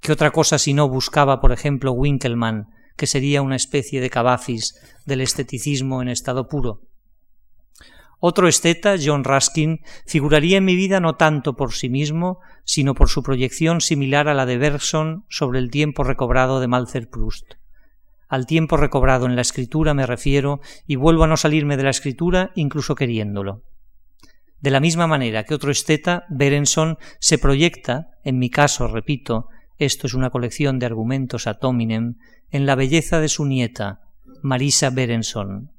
¿Qué 0.00 0.12
otra 0.12 0.32
cosa 0.32 0.58
si 0.58 0.74
no 0.74 0.88
buscaba, 0.88 1.40
por 1.40 1.52
ejemplo, 1.52 1.92
Winkelmann, 1.92 2.68
que 2.96 3.06
sería 3.06 3.42
una 3.42 3.56
especie 3.56 4.00
de 4.00 4.10
cabafis 4.10 4.74
del 5.06 5.20
esteticismo 5.20 6.02
en 6.02 6.08
estado 6.08 6.48
puro? 6.48 6.82
Otro 8.20 8.48
esteta, 8.48 8.96
John 9.02 9.24
Ruskin, 9.24 9.80
figuraría 10.06 10.58
en 10.58 10.64
mi 10.64 10.76
vida 10.76 11.00
no 11.00 11.16
tanto 11.16 11.56
por 11.56 11.72
sí 11.72 11.88
mismo, 11.88 12.40
sino 12.64 12.94
por 12.94 13.08
su 13.08 13.22
proyección 13.22 13.80
similar 13.80 14.28
a 14.28 14.34
la 14.34 14.46
de 14.46 14.56
Bergson 14.56 15.24
sobre 15.28 15.58
el 15.58 15.70
tiempo 15.70 16.04
recobrado 16.04 16.60
de 16.60 16.68
Malzer 16.68 17.08
Proust. 17.10 17.54
Al 18.34 18.46
tiempo 18.46 18.76
recobrado 18.76 19.26
en 19.26 19.36
la 19.36 19.42
escritura 19.42 19.94
me 19.94 20.06
refiero, 20.06 20.60
y 20.88 20.96
vuelvo 20.96 21.22
a 21.22 21.28
no 21.28 21.36
salirme 21.36 21.76
de 21.76 21.84
la 21.84 21.90
escritura 21.90 22.50
incluso 22.56 22.96
queriéndolo. 22.96 23.62
De 24.58 24.72
la 24.72 24.80
misma 24.80 25.06
manera 25.06 25.44
que 25.44 25.54
otro 25.54 25.70
esteta, 25.70 26.24
Berenson, 26.30 26.98
se 27.20 27.38
proyecta, 27.38 28.08
en 28.24 28.40
mi 28.40 28.50
caso, 28.50 28.88
repito, 28.88 29.46
esto 29.78 30.08
es 30.08 30.14
una 30.14 30.30
colección 30.30 30.80
de 30.80 30.86
argumentos 30.86 31.46
a 31.46 31.60
Tominem, 31.60 32.16
en 32.50 32.66
la 32.66 32.74
belleza 32.74 33.20
de 33.20 33.28
su 33.28 33.44
nieta, 33.44 34.00
Marisa 34.42 34.90
Berenson. 34.90 35.70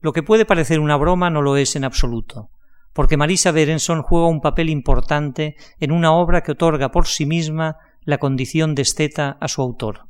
Lo 0.00 0.12
que 0.12 0.22
puede 0.22 0.44
parecer 0.44 0.78
una 0.78 0.96
broma 0.96 1.30
no 1.30 1.42
lo 1.42 1.56
es 1.56 1.74
en 1.74 1.82
absoluto, 1.82 2.50
porque 2.92 3.16
Marisa 3.16 3.50
Berenson 3.50 4.02
juega 4.02 4.28
un 4.28 4.40
papel 4.40 4.70
importante 4.70 5.56
en 5.80 5.90
una 5.90 6.12
obra 6.12 6.44
que 6.44 6.52
otorga 6.52 6.92
por 6.92 7.08
sí 7.08 7.26
misma 7.26 7.78
la 8.02 8.18
condición 8.18 8.76
de 8.76 8.82
esteta 8.82 9.36
a 9.40 9.48
su 9.48 9.62
autor. 9.62 10.05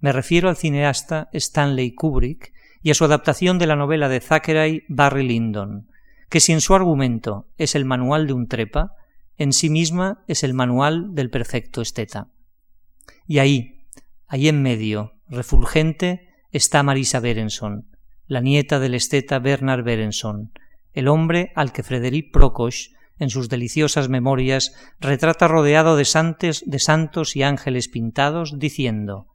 Me 0.00 0.12
refiero 0.12 0.48
al 0.48 0.56
cineasta 0.56 1.28
Stanley 1.32 1.94
Kubrick 1.94 2.52
y 2.82 2.90
a 2.90 2.94
su 2.94 3.04
adaptación 3.04 3.58
de 3.58 3.66
la 3.66 3.76
novela 3.76 4.08
de 4.08 4.20
Thackeray 4.20 4.84
Barry 4.88 5.26
Lyndon, 5.26 5.88
que 6.30 6.40
si 6.40 6.52
en 6.52 6.62
su 6.62 6.74
argumento 6.74 7.46
es 7.58 7.74
el 7.74 7.84
manual 7.84 8.26
de 8.26 8.32
un 8.32 8.48
trepa, 8.48 8.94
en 9.36 9.52
sí 9.52 9.68
misma 9.68 10.24
es 10.26 10.42
el 10.42 10.54
manual 10.54 11.14
del 11.14 11.30
perfecto 11.30 11.82
esteta. 11.82 12.28
Y 13.26 13.38
ahí, 13.38 13.86
ahí 14.26 14.48
en 14.48 14.62
medio, 14.62 15.12
refulgente, 15.28 16.28
está 16.50 16.82
Marisa 16.82 17.20
Berenson, 17.20 17.86
la 18.26 18.40
nieta 18.40 18.80
del 18.80 18.94
esteta 18.94 19.38
Bernard 19.38 19.84
Berenson, 19.84 20.52
el 20.94 21.08
hombre 21.08 21.52
al 21.54 21.72
que 21.72 21.82
Frederic 21.82 22.32
Prokosch, 22.32 22.92
en 23.18 23.28
sus 23.28 23.50
deliciosas 23.50 24.08
memorias, 24.08 24.74
retrata 24.98 25.46
rodeado 25.46 25.96
de, 25.96 26.06
santes, 26.06 26.64
de 26.66 26.78
santos 26.78 27.36
y 27.36 27.42
ángeles 27.42 27.88
pintados, 27.88 28.58
diciendo 28.58 29.29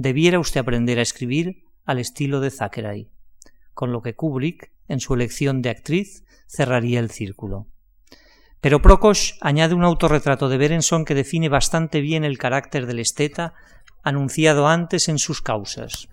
debiera 0.00 0.38
usted 0.38 0.60
aprender 0.60 0.98
a 0.98 1.02
escribir 1.02 1.64
al 1.84 1.98
estilo 1.98 2.40
de 2.40 2.50
Thackeray, 2.50 3.10
con 3.74 3.92
lo 3.92 4.00
que 4.00 4.14
Kubrick, 4.14 4.72
en 4.88 4.98
su 4.98 5.12
elección 5.12 5.60
de 5.60 5.68
actriz, 5.68 6.24
cerraría 6.46 7.00
el 7.00 7.10
círculo. 7.10 7.66
Pero 8.62 8.80
Prokosch 8.80 9.34
añade 9.42 9.74
un 9.74 9.84
autorretrato 9.84 10.48
de 10.48 10.56
Berenson 10.56 11.04
que 11.04 11.14
define 11.14 11.50
bastante 11.50 12.00
bien 12.00 12.24
el 12.24 12.38
carácter 12.38 12.86
del 12.86 12.98
esteta 12.98 13.52
anunciado 14.02 14.68
antes 14.68 15.10
en 15.10 15.18
sus 15.18 15.42
causas. 15.42 16.08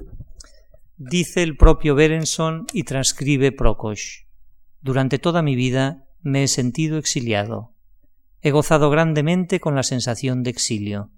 Dice 0.97 1.41
el 1.41 1.55
propio 1.55 1.95
Berenson 1.95 2.67
y 2.73 2.83
transcribe 2.83 3.53
Prokosch. 3.53 4.25
Durante 4.81 5.17
toda 5.17 5.41
mi 5.41 5.55
vida 5.55 6.03
me 6.21 6.43
he 6.43 6.47
sentido 6.49 6.97
exiliado. 6.97 7.73
He 8.41 8.51
gozado 8.51 8.89
grandemente 8.89 9.61
con 9.61 9.75
la 9.75 9.83
sensación 9.83 10.43
de 10.43 10.49
exilio. 10.49 11.09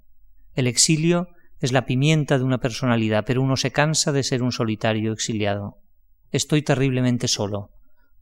El 0.53 0.67
exilio 0.67 1.29
es 1.59 1.71
la 1.71 1.85
pimienta 1.85 2.37
de 2.37 2.43
una 2.43 2.59
personalidad, 2.59 3.25
pero 3.25 3.41
uno 3.41 3.57
se 3.57 3.71
cansa 3.71 4.11
de 4.11 4.23
ser 4.23 4.43
un 4.43 4.51
solitario 4.51 5.11
exiliado. 5.11 5.77
Estoy 6.31 6.61
terriblemente 6.61 7.27
solo. 7.27 7.71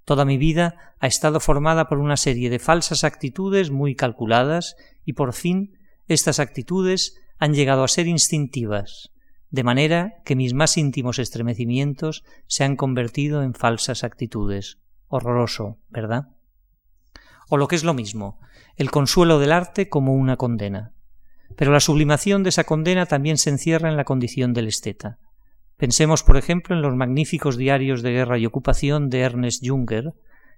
Toda 0.06 0.26
mi 0.26 0.38
vida 0.38 0.96
ha 1.00 1.08
estado 1.08 1.40
formada 1.40 1.88
por 1.88 2.00
una 2.00 2.18
serie 2.18 2.50
de 2.50 2.60
falsas 2.60 3.04
actitudes 3.04 3.72
muy 3.72 3.96
calculadas 3.96 4.76
y 5.06 5.14
por 5.14 5.34
fin 5.34 5.78
estas 6.08 6.40
actitudes 6.40 7.18
han 7.38 7.54
llegado 7.54 7.84
a 7.84 7.88
ser 7.88 8.08
instintivas, 8.08 9.12
de 9.50 9.64
manera 9.64 10.14
que 10.26 10.36
mis 10.36 10.54
más 10.54 10.78
íntimos 10.78 11.20
estremecimientos 11.20 12.24
se 12.48 12.64
han 12.64 12.76
convertido 12.76 13.44
en 13.44 13.54
falsas 13.54 14.04
actitudes. 14.04 14.80
Horroroso, 15.08 15.78
¿verdad? 15.90 16.30
O 17.50 17.58
lo 17.58 17.68
que 17.68 17.76
es 17.76 17.84
lo 17.84 17.94
mismo, 17.94 18.40
el 18.76 18.92
consuelo 18.92 19.40
del 19.40 19.52
arte 19.52 19.90
como 19.90 20.14
una 20.14 20.38
condena. 20.38 20.94
Pero 21.58 21.74
la 21.74 21.80
sublimación 21.80 22.44
de 22.44 22.50
esa 22.50 22.64
condena 22.64 23.08
también 23.08 23.38
se 23.38 23.50
encierra 23.50 23.90
en 23.90 23.98
la 23.98 24.06
condición 24.06 24.54
del 24.54 24.68
esteta. 24.68 25.18
Pensemos, 25.76 26.24
por 26.24 26.38
ejemplo, 26.38 26.76
en 26.76 26.84
los 26.84 26.96
magníficos 26.96 27.58
diarios 27.58 28.04
de 28.04 28.12
guerra 28.12 28.38
y 28.38 28.46
ocupación 28.46 29.10
de 29.10 29.22
Ernest 29.22 29.68
Junger, 29.68 30.14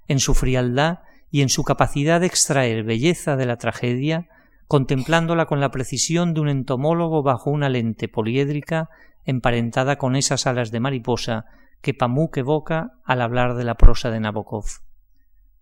en 0.07 0.19
su 0.19 0.35
frialdad 0.35 0.99
y 1.31 1.41
en 1.41 1.49
su 1.49 1.63
capacidad 1.63 2.19
de 2.19 2.27
extraer 2.27 2.83
belleza 2.83 3.37
de 3.37 3.45
la 3.45 3.55
tragedia, 3.55 4.27
contemplándola 4.67 5.45
con 5.45 5.61
la 5.61 5.71
precisión 5.71 6.33
de 6.33 6.41
un 6.41 6.49
entomólogo 6.49 7.23
bajo 7.23 7.49
una 7.49 7.69
lente 7.69 8.09
poliédrica 8.09 8.89
emparentada 9.25 9.97
con 9.97 10.15
esas 10.15 10.47
alas 10.47 10.69
de 10.69 10.81
mariposa 10.81 11.45
que 11.81 11.93
Pamuk 11.93 12.37
evoca 12.37 12.91
al 13.05 13.21
hablar 13.21 13.55
de 13.55 13.63
la 13.63 13.75
prosa 13.75 14.11
de 14.11 14.19
Nabokov. 14.19 14.65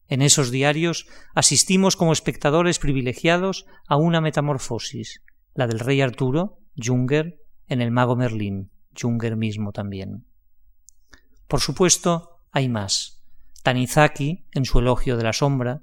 En 0.08 0.22
esos 0.22 0.52
diarios 0.52 1.08
asistimos 1.36 1.96
como 1.96 2.14
espectadores 2.14 2.80
privilegiados 2.80 3.66
a 3.88 3.98
una 3.98 4.22
metamorfosis, 4.22 5.22
la 5.58 5.66
del 5.66 5.80
rey 5.80 6.02
Arturo, 6.02 6.60
Junger, 6.78 7.42
en 7.68 7.82
el 7.82 7.90
mago 7.90 8.16
Merlín. 8.16 8.70
Junger 8.96 9.36
mismo 9.36 9.72
también. 9.72 10.26
Por 11.48 11.62
supuesto, 11.62 12.42
hay 12.52 12.70
más. 12.70 13.24
Tanizaki, 13.64 14.46
en 14.54 14.66
su 14.66 14.80
elogio 14.80 15.18
de 15.18 15.24
la 15.24 15.34
sombra, 15.34 15.82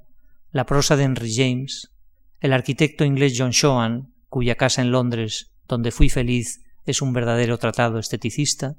la 0.53 0.65
prosa 0.65 0.97
de 0.97 1.03
Henry 1.03 1.35
James, 1.35 1.91
el 2.39 2.53
arquitecto 2.53 3.05
inglés 3.05 3.35
John 3.37 3.51
Shoan, 3.51 4.15
cuya 4.29 4.55
casa 4.55 4.81
en 4.81 4.93
Londres, 4.93 5.53
donde 5.67 5.91
fui 5.91 6.09
feliz, 6.09 6.65
es 6.87 7.03
un 7.03 7.13
verdadero 7.13 7.59
tratado 7.59 7.99
esteticista, 7.99 8.77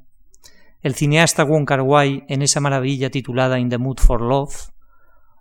el 0.81 0.95
cineasta 0.95 1.43
Wong 1.43 1.65
Kar 1.65 1.81
en 2.29 2.41
esa 2.41 2.61
maravilla 2.61 3.09
titulada 3.09 3.59
In 3.59 3.69
the 3.69 3.77
Mood 3.77 3.97
for 3.99 4.21
Love, 4.21 4.69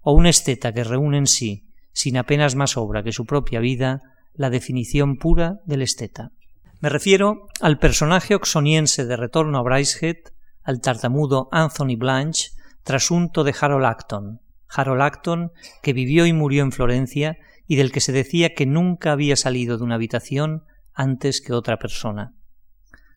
o 0.03 0.15
un 0.15 0.27
esteta 0.27 0.73
que 0.73 0.83
reúne 0.83 1.19
en 1.19 1.29
sí, 1.29 1.69
sin 1.93 2.17
apenas 2.17 2.57
más 2.57 2.77
obra 2.77 3.05
que 3.05 3.13
su 3.13 3.25
propia 3.25 3.61
vida, 3.61 4.14
la 4.35 4.51
definición 4.51 5.17
pura 5.17 5.61
del 5.65 5.83
esteta. 5.83 6.33
Me 6.81 6.89
refiero 6.89 7.49
al 7.61 7.79
personaje 7.79 8.35
oxoniense 8.35 9.07
de 9.07 9.17
Retorno 9.17 9.59
a 9.59 9.63
Brycehead, 9.63 10.17
al 10.63 10.81
tartamudo 10.81 11.49
Anthony 11.53 11.97
Blanche, 11.97 12.51
trasunto 12.83 13.45
de 13.45 13.55
Harold 13.59 13.87
Acton. 13.87 14.41
Harold 14.69 15.03
Acton, 15.03 15.53
que 15.83 15.93
vivió 15.93 16.27
y 16.27 16.33
murió 16.33 16.63
en 16.63 16.73
Florencia 16.73 17.39
y 17.67 17.77
del 17.77 17.93
que 17.93 18.01
se 18.01 18.13
decía 18.13 18.55
que 18.55 18.67
nunca 18.67 19.13
había 19.13 19.37
salido 19.37 19.79
de 19.79 19.85
una 19.85 19.95
habitación 19.95 20.65
antes 20.93 21.41
que 21.41 21.53
otra 21.53 21.79
persona. 21.79 22.35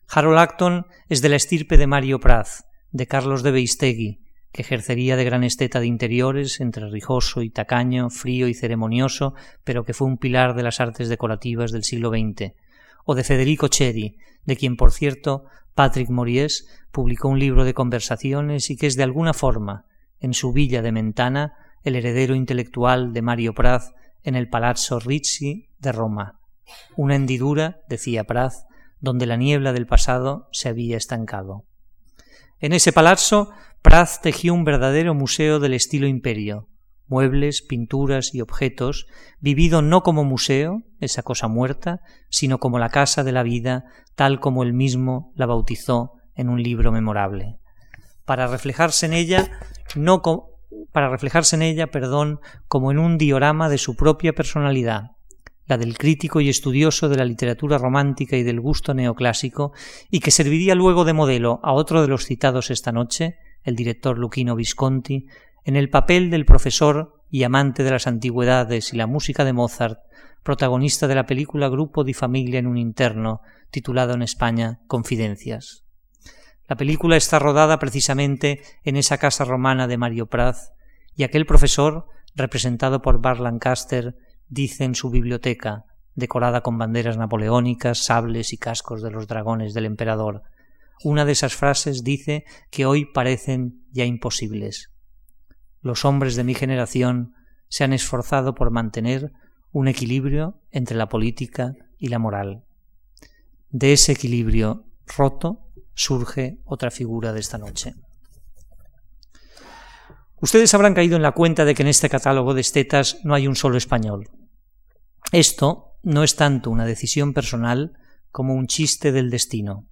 Harold 0.08 0.38
Acton 0.38 0.86
es 1.08 1.20
de 1.20 1.28
la 1.28 1.36
estirpe 1.36 1.76
de 1.76 1.86
Mario 1.86 2.20
Praz, 2.20 2.64
de 2.90 3.06
Carlos 3.06 3.42
de 3.42 3.50
Beistegui, 3.50 4.24
que 4.52 4.62
ejercería 4.62 5.16
de 5.16 5.24
gran 5.24 5.44
esteta 5.44 5.80
de 5.80 5.86
interiores, 5.86 6.60
entre 6.60 6.88
rijoso 6.90 7.42
y 7.42 7.50
tacaño, 7.50 8.10
frío 8.10 8.48
y 8.48 8.54
ceremonioso, 8.54 9.34
pero 9.64 9.84
que 9.84 9.92
fue 9.92 10.06
un 10.06 10.18
pilar 10.18 10.54
de 10.54 10.62
las 10.62 10.80
artes 10.80 11.08
decorativas 11.08 11.70
del 11.70 11.84
siglo 11.84 12.10
XX, 12.10 12.54
o 13.04 13.14
de 13.14 13.24
Federico 13.24 13.68
Cheri, 13.68 14.16
de 14.44 14.56
quien, 14.56 14.76
por 14.76 14.92
cierto, 14.92 15.44
Patrick 15.74 16.10
Mories 16.10 16.66
publicó 16.90 17.28
un 17.28 17.38
libro 17.38 17.64
de 17.64 17.74
conversaciones 17.74 18.70
y 18.70 18.76
que 18.76 18.86
es 18.86 18.96
de 18.96 19.02
alguna 19.02 19.34
forma, 19.34 19.86
en 20.18 20.34
su 20.34 20.52
villa 20.52 20.82
de 20.82 20.92
Mentana, 20.92 21.54
el 21.84 21.96
heredero 21.96 22.34
intelectual 22.34 23.12
de 23.12 23.22
Mario 23.22 23.54
Praz 23.54 23.92
en 24.22 24.34
el 24.34 24.48
Palazzo 24.48 24.98
Ricci 24.98 25.70
de 25.78 25.92
Roma. 25.92 26.40
Una 26.96 27.14
hendidura, 27.14 27.80
decía 27.88 28.24
Praz, 28.24 28.66
donde 29.00 29.26
la 29.26 29.36
niebla 29.36 29.72
del 29.72 29.86
pasado 29.86 30.48
se 30.52 30.68
había 30.68 30.96
estancado. 30.96 31.64
En 32.60 32.72
ese 32.72 32.92
palazzo, 32.92 33.50
Praz 33.82 34.20
tejió 34.20 34.54
un 34.54 34.64
verdadero 34.64 35.14
museo 35.14 35.60
del 35.60 35.74
estilo 35.74 36.06
imperio, 36.06 36.68
muebles, 37.06 37.62
pinturas 37.62 38.34
y 38.34 38.40
objetos, 38.40 39.06
vivido 39.40 39.82
no 39.82 40.02
como 40.02 40.24
museo, 40.24 40.82
esa 41.00 41.22
cosa 41.22 41.48
muerta, 41.48 42.00
sino 42.28 42.58
como 42.58 42.78
la 42.78 42.90
casa 42.90 43.24
de 43.24 43.32
la 43.32 43.42
vida, 43.42 43.84
tal 44.14 44.40
como 44.40 44.62
él 44.62 44.72
mismo 44.72 45.32
la 45.34 45.46
bautizó 45.46 46.12
en 46.34 46.48
un 46.48 46.62
libro 46.62 46.92
memorable. 46.92 47.58
Para 48.24 48.46
reflejarse 48.46 49.06
en 49.06 49.14
ella, 49.14 49.58
no 49.96 50.22
para 50.92 51.08
reflejarse 51.08 51.56
en 51.56 51.62
ella, 51.62 51.86
perdón, 51.86 52.40
como 52.66 52.90
en 52.90 52.98
un 52.98 53.16
diorama 53.16 53.68
de 53.68 53.78
su 53.78 53.96
propia 53.96 54.34
personalidad, 54.34 55.12
la 55.66 55.78
del 55.78 55.96
crítico 55.96 56.40
y 56.40 56.48
estudioso 56.48 57.08
de 57.08 57.16
la 57.16 57.24
literatura 57.24 57.78
romántica 57.78 58.36
y 58.36 58.42
del 58.42 58.60
gusto 58.60 58.92
neoclásico, 58.92 59.72
y 60.10 60.20
que 60.20 60.30
serviría 60.30 60.74
luego 60.74 61.04
de 61.04 61.12
modelo 61.12 61.60
a 61.62 61.72
otro 61.72 62.02
de 62.02 62.08
los 62.08 62.26
citados 62.26 62.70
esta 62.70 62.92
noche, 62.92 63.38
el 63.64 63.76
director 63.76 64.18
Luquino 64.18 64.56
Visconti, 64.56 65.26
en 65.64 65.76
el 65.76 65.90
papel 65.90 66.30
del 66.30 66.44
profesor 66.44 67.22
y 67.30 67.42
amante 67.42 67.82
de 67.82 67.90
las 67.90 68.06
antigüedades 68.06 68.92
y 68.92 68.96
la 68.96 69.06
música 69.06 69.44
de 69.44 69.52
Mozart, 69.52 70.00
protagonista 70.42 71.08
de 71.08 71.14
la 71.14 71.26
película 71.26 71.68
Grupo 71.68 72.04
di 72.04 72.14
Familia 72.14 72.58
en 72.58 72.66
un 72.66 72.78
interno, 72.78 73.42
titulado 73.70 74.14
en 74.14 74.22
España 74.22 74.80
Confidencias. 74.86 75.84
La 76.66 76.76
película 76.76 77.16
está 77.16 77.38
rodada 77.38 77.78
precisamente 77.78 78.62
en 78.84 78.96
esa 78.96 79.18
casa 79.18 79.44
romana 79.44 79.86
de 79.86 79.98
Mario 79.98 80.26
Praz, 80.26 80.72
y 81.14 81.24
aquel 81.24 81.46
profesor, 81.46 82.06
representado 82.34 83.02
por 83.02 83.20
Bar 83.20 83.40
Lancaster, 83.40 84.16
dice 84.48 84.84
en 84.84 84.94
su 84.94 85.10
biblioteca, 85.10 85.84
decorada 86.14 86.62
con 86.62 86.78
banderas 86.78 87.16
napoleónicas, 87.16 87.98
sables 87.98 88.52
y 88.52 88.58
cascos 88.58 89.02
de 89.02 89.10
los 89.10 89.26
dragones 89.26 89.74
del 89.74 89.86
emperador. 89.86 90.42
Una 91.02 91.24
de 91.24 91.32
esas 91.32 91.54
frases 91.54 92.02
dice 92.02 92.44
que 92.70 92.86
hoy 92.86 93.04
parecen 93.04 93.84
ya 93.92 94.04
imposibles. 94.04 94.90
Los 95.80 96.04
hombres 96.04 96.34
de 96.34 96.44
mi 96.44 96.54
generación 96.54 97.34
se 97.68 97.84
han 97.84 97.92
esforzado 97.92 98.54
por 98.54 98.70
mantener 98.70 99.32
un 99.70 99.88
equilibrio 99.88 100.60
entre 100.70 100.96
la 100.96 101.08
política 101.08 101.74
y 101.98 102.08
la 102.08 102.18
moral. 102.18 102.64
De 103.70 103.92
ese 103.92 104.12
equilibrio 104.12 104.86
roto 105.16 105.70
surge 105.94 106.58
otra 106.64 106.90
figura 106.90 107.32
de 107.32 107.40
esta 107.40 107.58
noche. 107.58 107.94
Ustedes 110.40 110.72
habrán 110.74 110.94
caído 110.94 111.16
en 111.16 111.22
la 111.22 111.32
cuenta 111.32 111.64
de 111.64 111.74
que 111.74 111.82
en 111.82 111.88
este 111.88 112.08
catálogo 112.08 112.54
de 112.54 112.60
estetas 112.60 113.18
no 113.24 113.34
hay 113.34 113.46
un 113.46 113.56
solo 113.56 113.76
español. 113.76 114.28
Esto 115.32 115.96
no 116.02 116.22
es 116.22 116.36
tanto 116.36 116.70
una 116.70 116.86
decisión 116.86 117.34
personal 117.34 117.98
como 118.30 118.54
un 118.54 118.66
chiste 118.66 119.12
del 119.12 119.30
destino. 119.30 119.86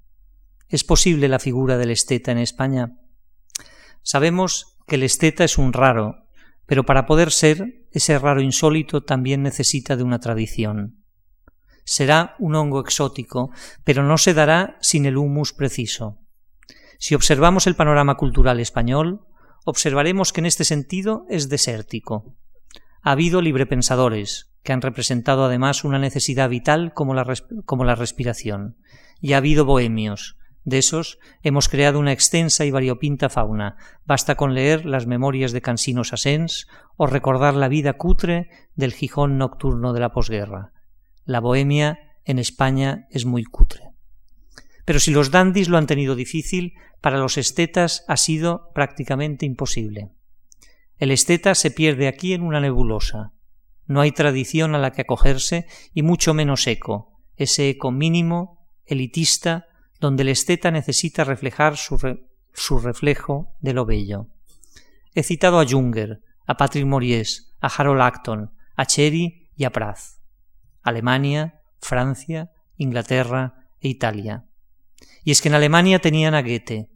¿Es 0.69 0.83
posible 0.83 1.29
la 1.29 1.39
figura 1.39 1.79
del 1.79 1.91
esteta 1.91 2.33
en 2.33 2.39
España? 2.39 2.99
Sabemos 4.03 4.77
que 4.87 4.97
el 4.97 5.05
esteta 5.05 5.45
es 5.45 5.59
un 5.59 5.73
raro, 5.73 6.27
pero 6.67 6.85
para 6.85 7.07
poder 7.07 7.31
ser, 7.31 7.87
ese 7.93 8.19
raro 8.19 8.41
insólito 8.41 9.05
también 9.05 9.43
necesita 9.43 9.97
de 9.97 10.03
una 10.03 10.19
tradición. 10.19 11.05
Será 11.85 12.35
un 12.41 12.57
hongo 12.57 12.81
exótico, 12.81 13.53
pero 13.85 14.03
no 14.03 14.19
se 14.19 14.35
dará 14.35 14.77
sin 14.81 15.07
el 15.07 15.17
humus 15.17 15.53
preciso. 15.53 16.19
Si 16.99 17.15
observamos 17.15 17.69
el 17.69 17.77
panorama 17.77 18.17
cultural 18.17 18.59
español, 18.59 19.25
observaremos 19.65 20.33
que 20.33 20.41
en 20.41 20.47
este 20.47 20.65
sentido 20.65 21.27
es 21.29 21.49
desértico. 21.49 22.37
Ha 23.03 23.13
habido 23.13 23.41
librepensadores, 23.41 24.51
que 24.65 24.73
han 24.73 24.83
representado 24.83 25.45
además 25.45 25.85
una 25.85 26.01
necesidad 26.01 26.51
vital 26.51 26.93
como 26.93 27.15
la, 27.15 27.25
como 27.67 27.85
la 27.85 27.95
respiración, 27.95 28.79
y 29.21 29.35
ha 29.35 29.37
habido 29.37 29.65
bohemios. 29.65 30.37
De 30.67 30.79
esos 30.79 31.21
hemos 31.43 31.69
creado 31.69 32.01
una 32.01 32.11
extensa 32.11 32.65
y 32.65 32.73
variopinta 32.73 33.29
fauna. 33.29 33.77
Basta 34.05 34.35
con 34.35 34.53
leer 34.53 34.85
las 34.85 35.07
memorias 35.07 35.53
de 35.53 35.63
Cansino 35.63 36.03
Sassens 36.03 36.67
o 36.97 37.07
recordar 37.07 37.55
la 37.55 37.69
vida 37.69 37.93
cutre 37.93 38.51
del 38.75 38.93
Gijón 38.93 39.39
nocturno 39.39 39.93
de 39.93 40.01
la 40.01 40.11
posguerra. 40.11 40.73
La 41.25 41.39
bohemia 41.39 42.01
en 42.25 42.41
España 42.41 43.07
es 43.11 43.27
muy 43.27 43.45
cutre. 43.45 43.93
Pero 44.85 44.99
si 44.99 45.13
los 45.13 45.31
dandis 45.31 45.69
lo 45.69 45.79
han 45.79 45.87
tenido 45.87 46.17
difícil, 46.17 46.75
para 47.01 47.19
los 47.19 47.39
estetas 47.39 48.05
ha 48.09 48.17
sido 48.17 48.73
prácticamente 48.75 49.47
imposible. 49.47 50.11
El 50.99 51.13
esteta 51.13 51.55
se 51.55 51.71
pierde 51.71 52.09
aquí 52.09 52.33
en 52.33 52.43
una 52.43 52.59
nebulosa. 52.59 53.33
No 53.87 54.01
hay 54.01 54.11
tradición 54.11 54.75
a 54.75 54.79
la 54.79 54.91
que 54.91 55.03
acogerse 55.03 55.67
y 55.95 56.03
mucho 56.03 56.35
menos 56.35 56.67
eco, 56.67 57.21
ese 57.37 57.69
eco 57.69 57.93
mínimo, 57.93 58.67
elitista, 58.85 59.67
donde 60.01 60.23
el 60.23 60.29
esteta 60.31 60.71
necesita 60.71 61.25
reflejar 61.25 61.77
su, 61.77 61.99
su 62.53 62.79
reflejo 62.79 63.55
de 63.61 63.73
lo 63.73 63.87
bello. 63.87 64.29
He 65.15 65.23
citado 65.23 65.61
a 65.61 65.67
Junger, 65.67 66.21
a 66.47 66.57
Patrick 66.57 66.87
Maurice, 66.87 67.43
a 67.61 67.69
Harold 67.69 68.01
Acton, 68.01 68.53
a 68.77 68.87
Cherry 68.87 69.51
y 69.57 69.65
a 69.65 69.71
Praz. 69.71 70.21
Alemania, 70.83 71.61
Francia, 71.81 72.51
Inglaterra 72.77 73.55
e 73.81 73.89
Italia. 73.89 74.45
Y 75.25 75.31
es 75.33 75.43
que 75.43 75.49
en 75.49 75.55
Alemania 75.55 75.99
tenían 75.99 76.35
a 76.35 76.43
Goethe, 76.43 76.91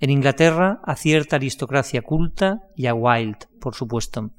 en 0.00 0.10
Inglaterra 0.10 0.80
a 0.84 0.94
cierta 0.94 1.36
aristocracia 1.36 2.02
culta 2.02 2.60
y 2.76 2.86
a 2.86 2.94
Wilde, 2.94 3.46
por 3.60 3.74
supuesto. 3.74 4.30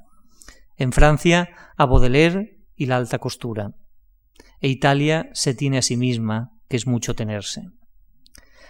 En 0.77 0.93
Francia 0.93 1.49
a 1.75 1.85
Baudelaire 1.85 2.59
y 2.75 2.85
la 2.85 2.95
alta 2.95 3.19
costura. 3.19 3.73
E 4.61 4.69
Italia 4.69 5.29
se 5.33 5.53
tiene 5.53 5.77
a 5.77 5.81
sí 5.81 5.97
misma, 5.97 6.51
que 6.69 6.77
es 6.77 6.87
mucho 6.87 7.13
tenerse. 7.13 7.63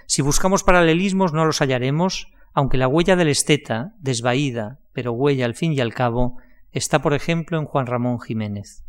Si 0.09 0.23
buscamos 0.23 0.63
paralelismos 0.63 1.33
no 1.33 1.45
los 1.45 1.59
hallaremos, 1.61 2.33
aunque 2.55 2.79
la 2.79 2.87
huella 2.87 3.15
del 3.15 3.27
esteta, 3.27 3.93
desvaída, 3.99 4.79
pero 4.91 5.13
huella 5.13 5.45
al 5.45 5.53
fin 5.53 5.73
y 5.73 5.81
al 5.81 5.93
cabo, 5.93 6.37
está 6.71 6.99
por 6.99 7.13
ejemplo 7.13 7.59
en 7.59 7.65
Juan 7.65 7.85
Ramón 7.85 8.19
Jiménez 8.19 8.83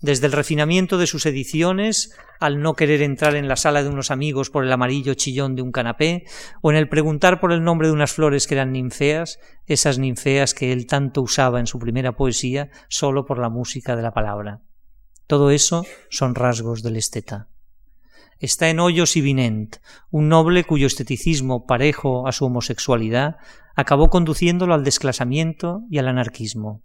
desde 0.00 0.26
el 0.26 0.32
refinamiento 0.32 0.98
de 0.98 1.06
sus 1.06 1.24
ediciones, 1.24 2.14
al 2.38 2.60
no 2.60 2.74
querer 2.74 3.00
entrar 3.00 3.36
en 3.36 3.48
la 3.48 3.56
sala 3.56 3.82
de 3.82 3.88
unos 3.88 4.10
amigos 4.10 4.50
por 4.50 4.62
el 4.62 4.70
amarillo 4.70 5.14
chillón 5.14 5.56
de 5.56 5.62
un 5.62 5.72
canapé, 5.72 6.26
o 6.60 6.70
en 6.70 6.76
el 6.76 6.90
preguntar 6.90 7.40
por 7.40 7.52
el 7.52 7.64
nombre 7.64 7.88
de 7.88 7.94
unas 7.94 8.12
flores 8.12 8.46
que 8.46 8.54
eran 8.54 8.72
ninfeas, 8.72 9.38
esas 9.64 9.98
ninfeas 9.98 10.52
que 10.52 10.72
él 10.72 10.86
tanto 10.86 11.22
usaba 11.22 11.58
en 11.58 11.66
su 11.66 11.78
primera 11.78 12.12
poesía 12.12 12.70
solo 12.88 13.24
por 13.24 13.38
la 13.38 13.48
música 13.48 13.96
de 13.96 14.02
la 14.02 14.12
palabra. 14.12 14.60
Todo 15.26 15.50
eso 15.50 15.86
son 16.10 16.34
rasgos 16.34 16.82
del 16.82 16.96
esteta. 16.96 17.48
Está 18.38 18.68
en 18.68 18.80
Hoyos 18.80 19.16
y 19.16 19.20
Vinent, 19.20 19.76
un 20.10 20.28
noble 20.28 20.64
cuyo 20.64 20.86
esteticismo 20.86 21.66
parejo 21.66 22.26
a 22.26 22.32
su 22.32 22.44
homosexualidad 22.44 23.36
acabó 23.74 24.10
conduciéndolo 24.10 24.74
al 24.74 24.84
desclasamiento 24.84 25.82
y 25.90 25.98
al 25.98 26.08
anarquismo. 26.08 26.82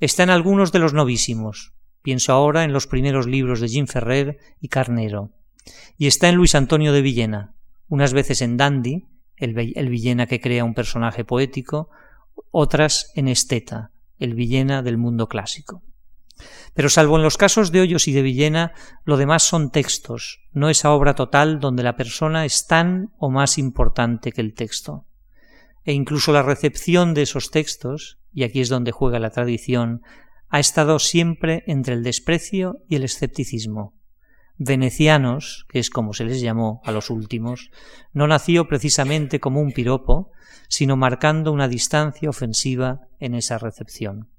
Está 0.00 0.22
en 0.22 0.30
algunos 0.30 0.72
de 0.72 0.78
los 0.80 0.92
novísimos, 0.92 1.74
Pienso 2.04 2.34
ahora 2.34 2.64
en 2.64 2.74
los 2.74 2.86
primeros 2.86 3.26
libros 3.26 3.60
de 3.60 3.68
Jim 3.68 3.86
Ferrer 3.86 4.36
y 4.60 4.68
Carnero. 4.68 5.30
Y 5.96 6.06
está 6.06 6.28
en 6.28 6.34
Luis 6.34 6.54
Antonio 6.54 6.92
de 6.92 7.00
Villena, 7.00 7.54
unas 7.88 8.12
veces 8.12 8.42
en 8.42 8.58
Dandy, 8.58 9.06
el, 9.38 9.54
Villena 9.88 10.26
que 10.26 10.38
crea 10.38 10.64
un 10.64 10.74
personaje 10.74 11.24
poético, 11.24 11.88
otras 12.50 13.10
en 13.14 13.26
Esteta, 13.26 13.90
el 14.18 14.34
Villena 14.34 14.82
del 14.82 14.98
mundo 14.98 15.30
clásico. 15.30 15.82
Pero 16.74 16.88
salvo 16.88 17.16
en 17.16 17.22
los 17.22 17.36
casos 17.36 17.70
de 17.70 17.80
Hoyos 17.80 18.08
y 18.08 18.12
de 18.12 18.22
Villena, 18.22 18.72
lo 19.04 19.16
demás 19.16 19.42
son 19.42 19.70
textos, 19.70 20.40
no 20.52 20.68
esa 20.68 20.90
obra 20.92 21.14
total 21.14 21.60
donde 21.60 21.82
la 21.82 21.96
persona 21.96 22.44
es 22.44 22.66
tan 22.66 23.12
o 23.18 23.30
más 23.30 23.58
importante 23.58 24.32
que 24.32 24.40
el 24.40 24.54
texto. 24.54 25.06
E 25.84 25.92
incluso 25.92 26.32
la 26.32 26.42
recepción 26.42 27.14
de 27.14 27.22
esos 27.22 27.50
textos, 27.50 28.18
y 28.32 28.42
aquí 28.42 28.60
es 28.60 28.68
donde 28.68 28.92
juega 28.92 29.18
la 29.18 29.30
tradición, 29.30 30.02
ha 30.48 30.58
estado 30.58 30.98
siempre 30.98 31.62
entre 31.66 31.94
el 31.94 32.02
desprecio 32.02 32.78
y 32.88 32.96
el 32.96 33.04
escepticismo. 33.04 33.94
Venecianos, 34.56 35.66
que 35.68 35.80
es 35.80 35.90
como 35.90 36.12
se 36.12 36.24
les 36.24 36.40
llamó 36.40 36.80
a 36.84 36.92
los 36.92 37.10
últimos, 37.10 37.70
no 38.12 38.26
nació 38.28 38.68
precisamente 38.68 39.40
como 39.40 39.60
un 39.60 39.72
piropo, 39.72 40.30
sino 40.68 40.96
marcando 40.96 41.52
una 41.52 41.68
distancia 41.68 42.30
ofensiva 42.30 43.00
en 43.18 43.34
esa 43.34 43.58
recepción. 43.58 44.30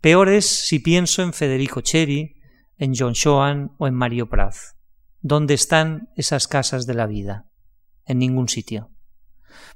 Peor 0.00 0.28
es 0.28 0.46
si 0.46 0.78
pienso 0.78 1.22
en 1.22 1.32
Federico 1.32 1.80
Cheri, 1.80 2.36
en 2.78 2.92
John 2.96 3.14
Schoan 3.14 3.72
o 3.78 3.86
en 3.86 3.94
Mario 3.94 4.28
Praz. 4.28 4.76
¿Dónde 5.20 5.54
están 5.54 6.10
esas 6.16 6.46
casas 6.46 6.86
de 6.86 6.94
la 6.94 7.06
vida? 7.06 7.46
En 8.04 8.18
ningún 8.18 8.48
sitio. 8.48 8.90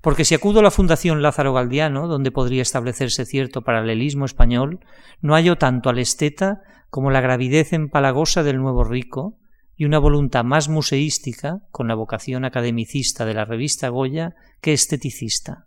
Porque 0.00 0.24
si 0.24 0.34
acudo 0.34 0.60
a 0.60 0.62
la 0.62 0.70
Fundación 0.70 1.22
Lázaro 1.22 1.52
Galdiano, 1.52 2.06
donde 2.06 2.30
podría 2.30 2.62
establecerse 2.62 3.24
cierto 3.24 3.62
paralelismo 3.62 4.24
español, 4.24 4.80
no 5.20 5.34
hallo 5.34 5.56
tanto 5.56 5.88
al 5.88 5.98
esteta 5.98 6.60
como 6.90 7.10
la 7.10 7.20
gravidez 7.20 7.72
empalagosa 7.72 8.42
del 8.42 8.58
nuevo 8.58 8.84
rico 8.84 9.38
y 9.74 9.86
una 9.86 9.98
voluntad 9.98 10.44
más 10.44 10.68
museística, 10.68 11.62
con 11.70 11.88
la 11.88 11.94
vocación 11.94 12.44
academicista 12.44 13.24
de 13.24 13.34
la 13.34 13.46
revista 13.46 13.88
Goya, 13.88 14.34
que 14.60 14.74
esteticista. 14.74 15.66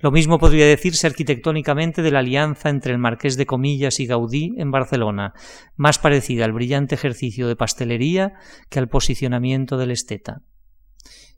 Lo 0.00 0.10
mismo 0.10 0.38
podría 0.38 0.66
decirse 0.66 1.06
arquitectónicamente 1.06 2.02
de 2.02 2.10
la 2.10 2.20
alianza 2.20 2.68
entre 2.68 2.92
el 2.92 2.98
Marqués 2.98 3.36
de 3.36 3.46
Comillas 3.46 4.00
y 4.00 4.06
Gaudí 4.06 4.54
en 4.56 4.70
Barcelona, 4.70 5.32
más 5.76 5.98
parecida 5.98 6.44
al 6.44 6.52
brillante 6.52 6.94
ejercicio 6.94 7.48
de 7.48 7.56
pastelería 7.56 8.34
que 8.68 8.78
al 8.78 8.88
posicionamiento 8.88 9.76
del 9.76 9.90
esteta. 9.90 10.42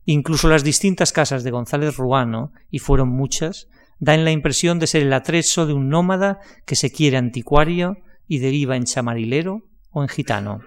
Incluso 0.05 0.49
las 0.49 0.65
distintas 0.65 1.13
casas 1.13 1.43
de 1.43 1.51
González 1.51 1.97
Ruano, 1.97 2.53
y 2.71 2.79
fueron 2.79 3.09
muchas, 3.09 3.69
dan 3.99 4.25
la 4.25 4.31
impresión 4.31 4.79
de 4.79 4.87
ser 4.87 5.03
el 5.03 5.13
atrezo 5.13 5.67
de 5.67 5.73
un 5.73 5.89
nómada 5.89 6.39
que 6.65 6.77
se 6.77 6.93
quiere 6.93 7.17
anticuario 7.17 7.97
y 8.29 8.39
deriva 8.39 8.77
en 8.77 8.85
chamarilero 8.85 9.63
o 9.91 10.03
en 10.03 10.09
gitano. 10.09 10.61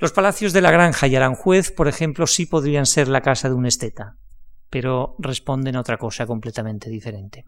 Los 0.00 0.12
palacios 0.12 0.52
de 0.52 0.60
la 0.60 0.70
Granja 0.70 1.08
y 1.08 1.16
Aranjuez, 1.16 1.72
por 1.72 1.88
ejemplo, 1.88 2.26
sí 2.26 2.46
podrían 2.46 2.86
ser 2.86 3.08
la 3.08 3.20
casa 3.20 3.48
de 3.48 3.54
un 3.54 3.66
esteta, 3.66 4.16
pero 4.70 5.16
responden 5.18 5.76
a 5.76 5.80
otra 5.80 5.96
cosa 5.96 6.26
completamente 6.26 6.90
diferente. 6.90 7.44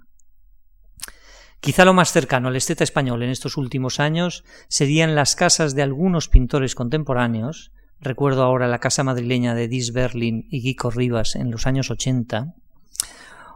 Quizá 1.60 1.84
lo 1.84 1.92
más 1.92 2.10
cercano 2.12 2.48
al 2.48 2.56
esteta 2.56 2.84
español 2.84 3.22
en 3.22 3.28
estos 3.28 3.58
últimos 3.58 4.00
años 4.00 4.44
serían 4.68 5.14
las 5.14 5.36
casas 5.36 5.74
de 5.74 5.82
algunos 5.82 6.28
pintores 6.28 6.74
contemporáneos, 6.74 7.72
recuerdo 8.00 8.44
ahora 8.44 8.66
la 8.66 8.78
casa 8.78 9.04
madrileña 9.04 9.54
de 9.54 9.68
Dis 9.68 9.92
Berlin 9.92 10.46
y 10.50 10.62
Guico 10.62 10.90
Rivas 10.90 11.36
en 11.36 11.50
los 11.50 11.66
años 11.66 11.90
80, 11.90 12.54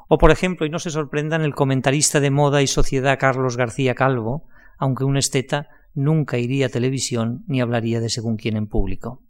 o 0.07 0.19
por 0.19 0.31
ejemplo, 0.31 0.67
y 0.67 0.71
no 0.71 0.79
se 0.79 0.91
sorprendan, 0.91 1.41
el 1.41 1.55
comentarista 1.55 2.21
de 2.21 2.31
moda 2.31 2.61
y 2.61 2.67
sociedad 2.67 3.19
Carlos 3.19 3.57
García 3.57 3.95
Calvo, 3.95 4.45
aunque 4.77 5.05
un 5.05 5.17
esteta 5.17 5.69
nunca 5.95 6.37
iría 6.37 6.67
a 6.67 6.69
televisión 6.69 7.43
ni 7.47 7.63
hablaría 7.63 8.01
de 8.01 8.11
según 8.11 8.37
quién 8.37 8.59
en 8.59 8.67
público 8.67 9.24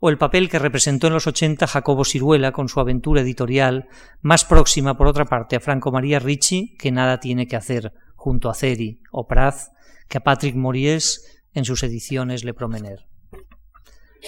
o 0.00 0.08
el 0.08 0.18
papel 0.18 0.48
que 0.48 0.58
representó 0.58 1.08
en 1.08 1.12
los 1.12 1.26
80 1.26 1.66
Jacobo 1.66 2.04
Siruela 2.04 2.52
con 2.52 2.68
su 2.68 2.80
aventura 2.80 3.20
editorial, 3.20 3.88
más 4.22 4.44
próxima, 4.44 4.96
por 4.96 5.06
otra 5.06 5.26
parte, 5.26 5.56
a 5.56 5.60
Franco 5.60 5.92
María 5.92 6.18
Ricci, 6.18 6.74
que 6.78 6.90
nada 6.90 7.20
tiene 7.20 7.46
que 7.46 7.56
hacer 7.56 7.92
junto 8.14 8.48
a 8.48 8.54
Ceri 8.54 9.00
o 9.12 9.26
Praz, 9.26 9.70
que 10.08 10.18
a 10.18 10.22
Patrick 10.22 10.56
Mories 10.56 11.42
en 11.52 11.64
sus 11.64 11.82
ediciones 11.82 12.44
Le 12.44 12.54
Promener. 12.54 13.06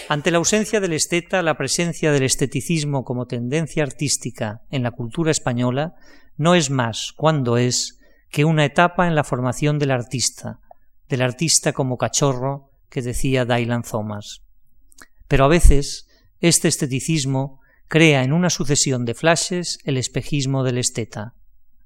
Ante 0.09 0.31
la 0.31 0.37
ausencia 0.37 0.79
del 0.79 0.93
esteta, 0.93 1.41
la 1.41 1.57
presencia 1.57 2.11
del 2.11 2.23
esteticismo 2.23 3.03
como 3.03 3.25
tendencia 3.25 3.83
artística 3.83 4.61
en 4.69 4.83
la 4.83 4.91
cultura 4.91 5.31
española 5.31 5.95
no 6.35 6.55
es 6.55 6.69
más, 6.69 7.13
cuando 7.15 7.57
es, 7.57 7.99
que 8.29 8.45
una 8.45 8.65
etapa 8.65 9.07
en 9.07 9.13
la 9.13 9.23
formación 9.23 9.77
del 9.77 9.91
artista, 9.91 10.59
del 11.07 11.21
artista 11.21 11.73
como 11.73 11.97
cachorro 11.97 12.71
que 12.89 13.03
decía 13.03 13.45
Dylan 13.45 13.83
Thomas. 13.83 14.41
Pero 15.33 15.45
a 15.45 15.47
veces 15.47 16.07
este 16.41 16.67
esteticismo 16.67 17.59
crea 17.87 18.23
en 18.23 18.33
una 18.33 18.51
sucesión 18.51 19.03
de 19.03 19.15
flashes 19.15 19.79
el 19.83 19.97
espejismo 19.97 20.63
del 20.63 20.77
esteta, 20.77 21.33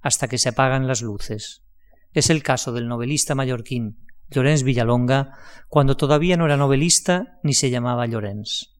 hasta 0.01 0.27
que 0.27 0.37
se 0.37 0.49
apagan 0.49 0.85
las 0.85 1.01
luces. 1.01 1.63
Es 2.11 2.29
el 2.29 2.43
caso 2.43 2.73
del 2.73 2.89
novelista 2.89 3.35
mallorquín 3.35 3.99
Llorens 4.29 4.63
Villalonga, 4.63 5.31
cuando 5.69 5.95
todavía 5.95 6.35
no 6.35 6.43
era 6.43 6.57
novelista 6.57 7.39
ni 7.41 7.53
se 7.53 7.69
llamaba 7.69 8.05
Llorens. 8.05 8.75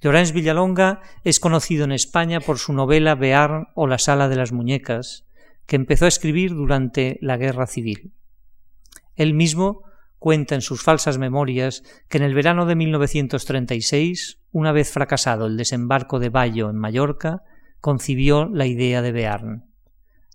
Llorens 0.00 0.30
Villalonga 0.30 1.00
es 1.24 1.40
conocido 1.40 1.82
en 1.82 1.90
España 1.90 2.38
por 2.38 2.60
su 2.60 2.72
novela 2.72 3.16
Bearn 3.16 3.66
o 3.74 3.88
La 3.88 3.98
sala 3.98 4.28
de 4.28 4.36
las 4.36 4.52
muñecas, 4.52 5.26
que 5.66 5.74
empezó 5.74 6.04
a 6.04 6.08
escribir 6.14 6.54
durante 6.54 7.18
la 7.20 7.36
Guerra 7.36 7.66
Civil. 7.66 8.12
Él 9.16 9.34
mismo 9.34 9.82
cuenta 10.22 10.54
en 10.54 10.60
sus 10.60 10.84
falsas 10.84 11.18
memorias 11.18 11.82
que 12.08 12.18
en 12.18 12.22
el 12.22 12.32
verano 12.32 12.64
de 12.64 12.76
1936, 12.76 14.38
una 14.52 14.70
vez 14.70 14.92
fracasado 14.92 15.46
el 15.46 15.56
desembarco 15.56 16.20
de 16.20 16.28
Bayo 16.28 16.70
en 16.70 16.76
Mallorca, 16.76 17.42
concibió 17.80 18.48
la 18.48 18.66
idea 18.66 19.02
de 19.02 19.10
Bearn. 19.10 19.64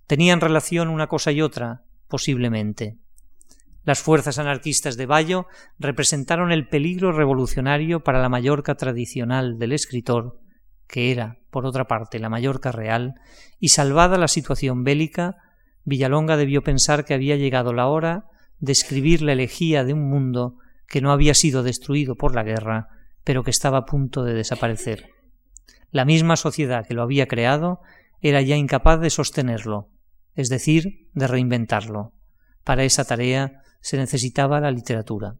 ¿Tenían 0.06 0.41
relación 0.41 0.89
una 0.89 1.08
cosa 1.08 1.32
y 1.32 1.41
otra? 1.41 1.86
Posiblemente. 2.10 2.97
Las 3.86 4.02
fuerzas 4.02 4.38
anarquistas 4.39 4.97
de 4.97 5.06
Bayo 5.06 5.45
representaron 5.80 6.52
el 6.52 6.67
peligro 6.67 7.13
revolucionario 7.13 8.04
para 8.04 8.21
la 8.21 8.28
Mallorca 8.28 8.76
tradicional 8.76 9.58
del 9.58 9.71
escritor, 9.71 10.41
que 10.86 11.13
era, 11.13 11.38
por 11.50 11.65
otra 11.65 11.88
parte, 11.88 12.19
la 12.19 12.28
Mallorca 12.28 12.73
real, 12.73 13.13
y 13.58 13.69
salvada 13.69 14.17
la 14.17 14.28
situación 14.28 14.84
bélica, 14.84 15.38
Villalonga 15.86 16.36
debió 16.36 16.62
pensar 16.62 17.06
que 17.06 17.13
había 17.13 17.38
llegado 17.38 17.71
la 17.71 17.88
hora 17.88 18.26
describir 18.59 19.21
la 19.21 19.33
elegía 19.33 19.83
de 19.83 19.93
un 19.93 20.09
mundo 20.09 20.57
que 20.87 21.01
no 21.01 21.11
había 21.11 21.33
sido 21.33 21.63
destruido 21.63 22.15
por 22.15 22.33
la 22.33 22.43
guerra, 22.43 22.87
pero 23.23 23.43
que 23.43 23.51
estaba 23.51 23.79
a 23.79 23.85
punto 23.85 24.23
de 24.23 24.33
desaparecer. 24.33 25.09
La 25.91 26.05
misma 26.05 26.35
sociedad 26.35 26.85
que 26.87 26.93
lo 26.93 27.03
había 27.03 27.27
creado 27.27 27.81
era 28.21 28.41
ya 28.41 28.55
incapaz 28.55 28.99
de 28.99 29.09
sostenerlo, 29.09 29.89
es 30.35 30.49
decir, 30.49 31.09
de 31.13 31.27
reinventarlo. 31.27 32.13
Para 32.63 32.83
esa 32.83 33.05
tarea 33.05 33.61
se 33.81 33.97
necesitaba 33.97 34.59
la 34.59 34.71
literatura. 34.71 35.35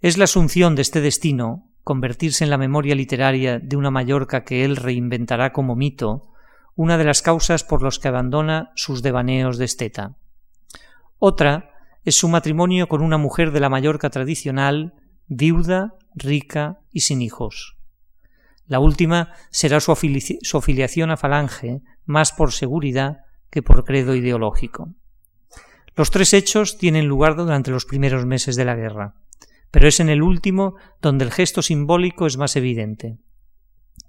Es 0.00 0.18
la 0.18 0.24
asunción 0.24 0.74
de 0.74 0.82
este 0.82 1.00
destino, 1.00 1.70
convertirse 1.82 2.44
en 2.44 2.50
la 2.50 2.58
memoria 2.58 2.94
literaria 2.94 3.58
de 3.58 3.76
una 3.76 3.90
Mallorca 3.90 4.44
que 4.44 4.64
él 4.64 4.76
reinventará 4.76 5.52
como 5.52 5.76
mito, 5.76 6.30
una 6.74 6.98
de 6.98 7.04
las 7.04 7.22
causas 7.22 7.64
por 7.64 7.82
las 7.82 7.98
que 7.98 8.08
abandona 8.08 8.72
sus 8.74 9.02
devaneos 9.02 9.58
de 9.58 9.64
esteta. 9.66 10.16
Otra 11.26 11.70
es 12.04 12.16
su 12.16 12.28
matrimonio 12.28 12.86
con 12.86 13.00
una 13.00 13.16
mujer 13.16 13.50
de 13.50 13.58
la 13.58 13.70
Mallorca 13.70 14.10
tradicional, 14.10 14.92
viuda, 15.26 15.94
rica 16.14 16.80
y 16.92 17.00
sin 17.00 17.22
hijos. 17.22 17.78
La 18.66 18.78
última 18.78 19.32
será 19.48 19.80
su, 19.80 19.90
afiliación 19.90 21.10
a 21.10 21.16
Falange, 21.16 21.80
más 22.04 22.32
por 22.32 22.52
seguridad 22.52 23.20
que 23.48 23.62
por 23.62 23.86
credo 23.86 24.14
ideológico. 24.14 24.92
Los 25.96 26.10
tres 26.10 26.34
hechos 26.34 26.76
tienen 26.76 27.06
lugar 27.06 27.36
durante 27.36 27.70
los 27.70 27.86
primeros 27.86 28.26
meses 28.26 28.54
de 28.54 28.66
la 28.66 28.74
guerra, 28.74 29.14
pero 29.70 29.88
es 29.88 30.00
en 30.00 30.10
el 30.10 30.22
último 30.22 30.74
donde 31.00 31.24
el 31.24 31.32
gesto 31.32 31.62
simbólico 31.62 32.26
es 32.26 32.36
más 32.36 32.54
evidente. 32.54 33.16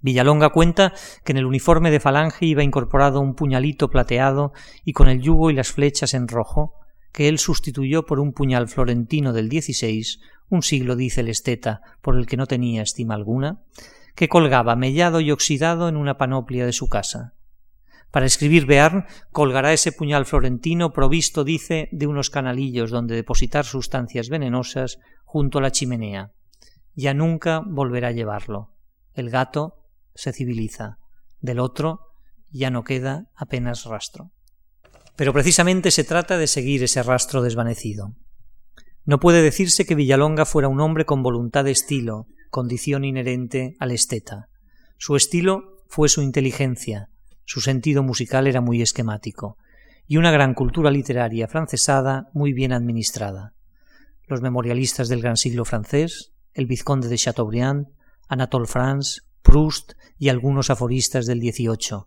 Villalonga 0.02 0.50
cuenta 0.50 0.92
que 1.24 1.32
en 1.32 1.38
el 1.38 1.46
uniforme 1.46 1.92
de 1.92 2.02
Falange 2.02 2.46
iba 2.46 2.62
incorporado 2.62 3.22
un 3.22 3.36
puñalito 3.36 3.90
plateado 3.90 4.52
y 4.84 4.92
con 4.92 5.08
el 5.08 5.22
yugo 5.22 5.50
y 5.50 5.54
las 5.54 5.72
flechas 5.72 6.14
en 6.14 6.28
rojo, 6.28 6.82
que 7.16 7.30
él 7.30 7.40
sustituyó 7.40 8.06
por 8.06 8.20
un 8.20 8.34
puñal 8.34 8.68
florentino 8.68 9.32
del 9.32 9.50
XVI, 9.50 10.20
un 10.50 10.64
siglo 10.64 10.98
dice 10.98 11.22
el 11.22 11.30
esteta, 11.30 11.82
por 12.02 12.18
el 12.18 12.26
que 12.26 12.36
no 12.36 12.46
tenía 12.46 12.82
estima 12.82 13.16
alguna, 13.16 13.62
que 14.16 14.28
colgaba 14.28 14.76
mellado 14.76 15.22
y 15.22 15.32
oxidado 15.32 15.88
en 15.88 15.96
una 15.96 16.18
panoplia 16.18 16.66
de 16.66 16.74
su 16.74 16.90
casa. 16.90 17.34
Para 18.12 18.26
escribir 18.26 18.66
Bearn 18.66 19.06
colgará 19.32 19.72
ese 19.72 19.94
puñal 19.94 20.26
florentino 20.26 20.92
provisto, 20.92 21.46
dice, 21.46 21.88
de 21.94 22.06
unos 22.06 22.30
canalillos 22.30 22.92
donde 22.92 23.16
depositar 23.16 23.64
sustancias 23.64 24.28
venenosas 24.28 25.00
junto 25.24 25.60
a 25.60 25.62
la 25.62 25.72
chimenea. 25.72 26.34
Ya 26.96 27.14
nunca 27.14 27.62
volverá 27.66 28.10
a 28.10 28.12
llevarlo. 28.12 28.74
El 29.14 29.30
gato 29.30 29.86
se 30.16 30.34
civiliza. 30.34 30.98
Del 31.40 31.60
otro 31.60 32.12
ya 32.52 32.70
no 32.72 32.84
queda 32.84 33.30
apenas 33.36 33.86
rastro. 33.86 34.32
Pero 35.16 35.34
precisamente 35.34 35.92
se 35.92 36.04
trata 36.04 36.38
de 36.38 36.48
seguir 36.48 36.84
ese 36.84 37.02
rastro 37.04 37.42
desvanecido. 37.42 38.14
No 39.06 39.20
puede 39.20 39.42
decirse 39.42 39.86
que 39.86 39.96
Villalonga 39.96 40.46
fuera 40.46 40.68
un 40.68 40.82
hombre 40.82 41.06
con 41.06 41.24
voluntad 41.24 41.64
de 41.64 41.72
estilo, 41.72 42.28
condición 42.50 43.06
inherente 43.06 43.76
al 43.80 43.92
esteta. 43.92 44.50
Su 44.98 45.16
estilo 45.16 45.84
fue 45.88 46.10
su 46.10 46.22
inteligencia, 46.22 47.10
su 47.46 47.62
sentido 47.62 48.02
musical 48.02 48.48
era 48.48 48.62
muy 48.62 48.82
esquemático, 48.82 49.58
y 50.08 50.18
una 50.18 50.32
gran 50.32 50.54
cultura 50.54 50.92
literaria 50.92 51.48
francesada 51.48 52.30
muy 52.34 52.54
bien 52.54 52.74
administrada. 52.74 53.54
Los 54.28 54.42
memorialistas 54.42 55.08
del 55.08 55.22
gran 55.22 55.38
siglo 55.38 55.66
francés, 55.66 56.32
el 56.54 56.66
vizconde 56.66 57.08
de 57.08 57.18
Chateaubriand, 57.18 57.88
Anatole 58.28 58.66
France, 58.66 59.22
Proust 59.44 59.94
y 60.18 60.30
algunos 60.30 60.70
aforistas 60.70 61.28
del 61.28 61.40
XVIII, 61.40 62.06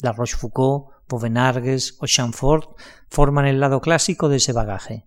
La 0.00 0.12
Rochefoucauld, 0.12 0.95
Bovenargues 1.08 1.96
o 2.00 2.06
Chamfort 2.06 2.76
forman 3.08 3.46
el 3.46 3.60
lado 3.60 3.80
clásico 3.80 4.28
de 4.28 4.36
ese 4.36 4.52
bagaje. 4.52 5.06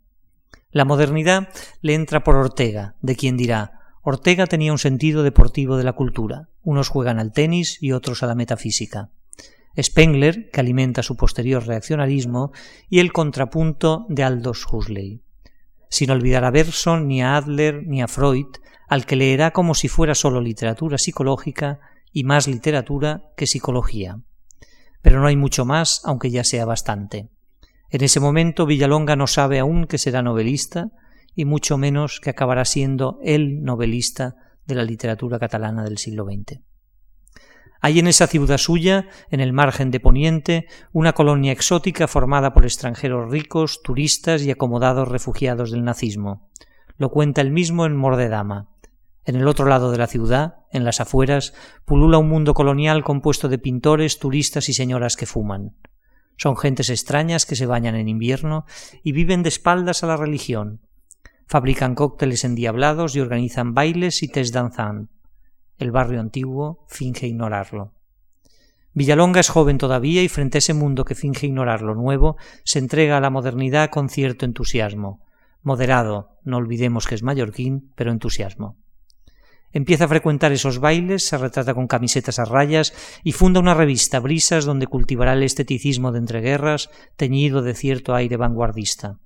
La 0.72 0.86
modernidad 0.86 1.50
le 1.82 1.96
entra 1.96 2.24
por 2.24 2.36
Ortega, 2.36 2.96
de 3.02 3.16
quien 3.16 3.38
dirá 3.38 3.80
Ortega 4.02 4.48
tenía 4.48 4.72
un 4.72 4.78
sentido 4.78 5.24
deportivo 5.24 5.78
de 5.78 5.84
la 5.84 5.94
cultura. 5.94 6.50
Unos 6.62 6.90
juegan 6.90 7.20
al 7.20 7.34
tenis 7.34 7.78
y 7.82 7.92
otros 7.92 8.24
a 8.24 8.28
la 8.28 8.36
metafísica. 8.36 9.10
Spengler, 9.80 10.50
que 10.52 10.60
alimenta 10.60 11.04
su 11.04 11.16
posterior 11.16 11.66
reaccionarismo, 11.66 12.52
y 12.90 13.00
el 13.00 13.12
contrapunto 13.12 14.06
de 14.10 14.24
Aldous 14.24 14.66
Huxley. 14.72 15.22
Sin 15.90 16.12
olvidar 16.12 16.46
a 16.46 16.52
Bergson, 16.52 17.08
ni 17.08 17.22
a 17.22 17.36
Adler, 17.36 17.84
ni 17.86 18.02
a 18.02 18.08
Freud, 18.08 18.48
al 18.88 19.06
que 19.06 19.16
leerá 19.16 19.52
como 19.52 19.76
si 19.76 19.88
fuera 19.88 20.16
solo 20.16 20.40
literatura 20.40 20.98
psicológica 20.98 21.80
y 22.12 22.24
más 22.24 22.48
literatura 22.48 23.32
que 23.36 23.48
psicología 23.48 24.20
pero 25.02 25.20
no 25.20 25.28
hay 25.28 25.36
mucho 25.36 25.66
más, 25.66 26.02
aunque 26.06 26.32
ya 26.32 26.44
sea 26.44 26.66
bastante. 26.66 27.30
En 27.90 28.04
ese 28.04 28.20
momento 28.20 28.66
Villalonga 28.66 29.16
no 29.16 29.28
sabe 29.28 29.60
aún 29.60 29.86
que 29.86 29.98
será 29.98 30.22
novelista, 30.22 30.90
y 31.36 31.46
mucho 31.46 31.78
menos 31.78 32.20
que 32.20 32.32
acabará 32.32 32.66
siendo 32.66 33.20
el 33.24 33.64
novelista 33.64 34.36
de 34.66 34.76
la 34.76 34.84
literatura 34.84 35.40
catalana 35.40 35.84
del 35.84 35.98
siglo 35.98 36.26
XX. 36.26 36.60
Hay 37.82 38.00
en 38.00 38.08
esa 38.08 38.28
ciudad 38.28 38.58
suya, 38.58 39.08
en 39.32 39.40
el 39.40 39.54
margen 39.54 39.90
de 39.90 40.02
Poniente, 40.02 40.68
una 40.92 41.14
colonia 41.14 41.54
exótica 41.54 42.08
formada 42.08 42.54
por 42.54 42.66
extranjeros 42.66 43.32
ricos, 43.32 43.82
turistas 43.82 44.44
y 44.44 44.52
acomodados 44.52 45.08
refugiados 45.08 45.72
del 45.72 45.86
nazismo. 45.86 46.50
Lo 46.98 47.10
cuenta 47.10 47.40
él 47.40 47.52
mismo 47.52 47.86
en 47.86 47.96
Mordedama. 47.96 48.68
En 49.30 49.36
el 49.36 49.48
otro 49.48 49.68
lado 49.68 49.92
de 49.92 50.00
la 50.00 50.08
ciudad, 50.08 50.56
en 50.72 50.84
las 50.84 51.00
afueras, 51.00 51.54
pulula 51.86 52.18
un 52.18 52.28
mundo 52.28 52.56
colonial 52.56 53.04
compuesto 53.04 53.48
de 53.48 53.60
pintores, 53.60 54.18
turistas 54.18 54.70
y 54.70 54.74
señoras 54.74 55.16
que 55.16 55.28
fuman. 55.28 55.78
Son 56.36 56.58
gentes 56.58 56.90
extrañas 56.90 57.46
que 57.46 57.56
se 57.56 57.68
bañan 57.68 57.94
en 57.94 58.08
invierno 58.08 58.66
y 59.04 59.12
viven 59.12 59.44
de 59.44 59.50
espaldas 59.50 60.02
a 60.02 60.08
la 60.08 60.18
religión. 60.18 60.82
Fabrican 61.46 61.94
cócteles 61.94 62.44
endiablados 62.44 63.16
y 63.16 63.20
organizan 63.20 63.76
bailes 63.76 64.24
y 64.24 64.30
test 64.30 64.52
danzant. 64.52 65.12
El 65.78 65.92
barrio 65.92 66.22
antiguo 66.22 66.88
finge 66.88 67.28
ignorarlo. 67.28 67.94
Villalonga 68.94 69.42
es 69.42 69.50
joven 69.50 69.78
todavía 69.78 70.24
y 70.24 70.28
frente 70.28 70.58
a 70.58 70.64
ese 70.66 70.74
mundo 70.74 71.06
que 71.06 71.14
finge 71.14 71.46
ignorar 71.46 71.84
lo 71.84 71.94
nuevo, 71.94 72.38
se 72.64 72.80
entrega 72.80 73.18
a 73.18 73.22
la 73.22 73.30
modernidad 73.30 73.92
con 73.92 74.10
cierto 74.10 74.46
entusiasmo. 74.46 75.24
Moderado, 75.62 76.40
no 76.44 76.58
olvidemos 76.58 77.06
que 77.06 77.14
es 77.14 77.22
mallorquín, 77.22 77.94
pero 77.96 78.10
entusiasmo. 78.12 78.80
Empieza 79.72 80.06
a 80.06 80.08
frecuentar 80.08 80.52
esos 80.52 80.80
bailes, 80.80 81.28
se 81.28 81.38
retrata 81.38 81.76
con 81.76 81.88
camisetas 81.88 82.40
a 82.40 82.46
rayas 82.46 82.94
y 83.24 83.34
funda 83.34 83.60
una 83.60 83.76
revista, 83.76 84.20
Brisas, 84.20 84.66
donde 84.66 84.88
cultivará 84.88 85.34
el 85.34 85.44
esteticismo 85.44 86.12
de 86.12 86.20
entreguerras, 86.20 86.90
teñido 87.16 87.62
de 87.62 87.76
cierto 87.76 88.16
aire 88.16 88.36
vanguardista. 88.36 89.20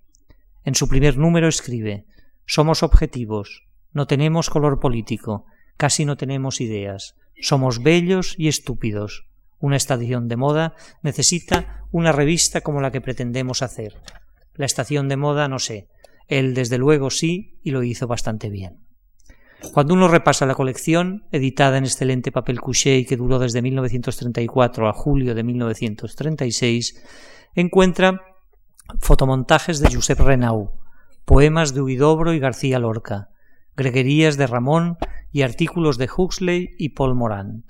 En 0.65 0.75
su 0.75 0.89
primer 0.89 1.17
número 1.17 1.47
escribe 1.47 2.05
Somos 2.45 2.83
objetivos, 2.83 3.67
no 3.93 4.05
tenemos 4.05 4.49
color 4.49 4.79
político, 4.79 5.45
casi 5.77 6.03
no 6.03 6.17
tenemos 6.17 6.59
ideas, 6.59 7.15
somos 7.41 7.81
bellos 7.81 8.35
y 8.37 8.49
estúpidos. 8.49 9.27
Una 9.59 9.77
estación 9.77 10.27
de 10.27 10.35
moda 10.35 10.75
necesita 11.03 11.85
una 11.91 12.11
revista 12.11 12.61
como 12.61 12.81
la 12.81 12.91
que 12.91 12.99
pretendemos 12.99 13.61
hacer. 13.61 14.01
La 14.55 14.65
estación 14.65 15.07
de 15.07 15.15
moda 15.15 15.47
no 15.47 15.59
sé. 15.59 15.87
Él 16.27 16.53
desde 16.53 16.77
luego 16.77 17.09
sí 17.09 17.59
y 17.63 17.71
lo 17.71 17.83
hizo 17.83 18.07
bastante 18.07 18.49
bien. 18.49 18.82
Cuando 19.71 19.93
uno 19.93 20.07
repasa 20.07 20.45
la 20.45 20.55
colección, 20.55 21.25
editada 21.31 21.77
en 21.77 21.85
excelente 21.85 22.31
papel 22.31 22.59
couché 22.59 22.97
y 22.97 23.05
que 23.05 23.17
duró 23.17 23.39
desde 23.39 23.61
1934 23.61 24.87
a 24.87 24.93
julio 24.93 25.33
de 25.33 25.43
1936, 25.43 27.03
encuentra 27.55 28.21
fotomontajes 28.99 29.79
de 29.79 29.93
Josep 29.93 30.19
Renau, 30.19 30.73
poemas 31.25 31.73
de 31.73 31.81
Huidobro 31.81 32.33
y 32.33 32.39
García 32.39 32.79
Lorca, 32.79 33.29
greguerías 33.75 34.37
de 34.37 34.47
Ramón 34.47 34.97
y 35.31 35.41
artículos 35.41 35.97
de 35.97 36.09
Huxley 36.15 36.75
y 36.77 36.89
Paul 36.89 37.15
Morand. 37.15 37.63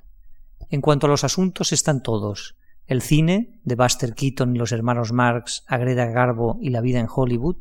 En 0.70 0.82
cuanto 0.82 1.08
a 1.08 1.10
los 1.10 1.24
asuntos 1.24 1.72
están 1.72 2.02
todos. 2.02 2.58
El 2.86 3.02
cine, 3.02 3.60
de 3.64 3.76
Buster 3.76 4.14
Keaton 4.14 4.56
y 4.56 4.60
los 4.60 4.74
hermanos 4.74 5.14
Marx, 5.14 5.64
Agreda 5.68 6.08
Garbo 6.08 6.58
y 6.62 6.70
la 6.70 6.82
vida 6.82 7.00
en 7.00 7.08
Hollywood, 7.14 7.58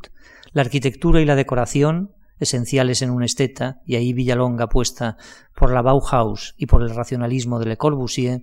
la 0.53 0.63
arquitectura 0.63 1.21
y 1.21 1.25
la 1.25 1.37
decoración, 1.37 2.13
esenciales 2.43 3.03
en 3.03 3.11
un 3.11 3.23
esteta, 3.23 3.81
y 3.87 3.97
ahí 3.97 4.13
Villalonga 4.13 4.69
puesta 4.69 5.17
por 5.55 5.73
la 5.73 5.83
Bauhaus 5.83 6.55
y 6.59 6.67
por 6.67 6.83
el 6.83 6.95
racionalismo 6.95 7.59
de 7.59 7.67
Le 7.67 7.77
Corbusier, 7.77 8.43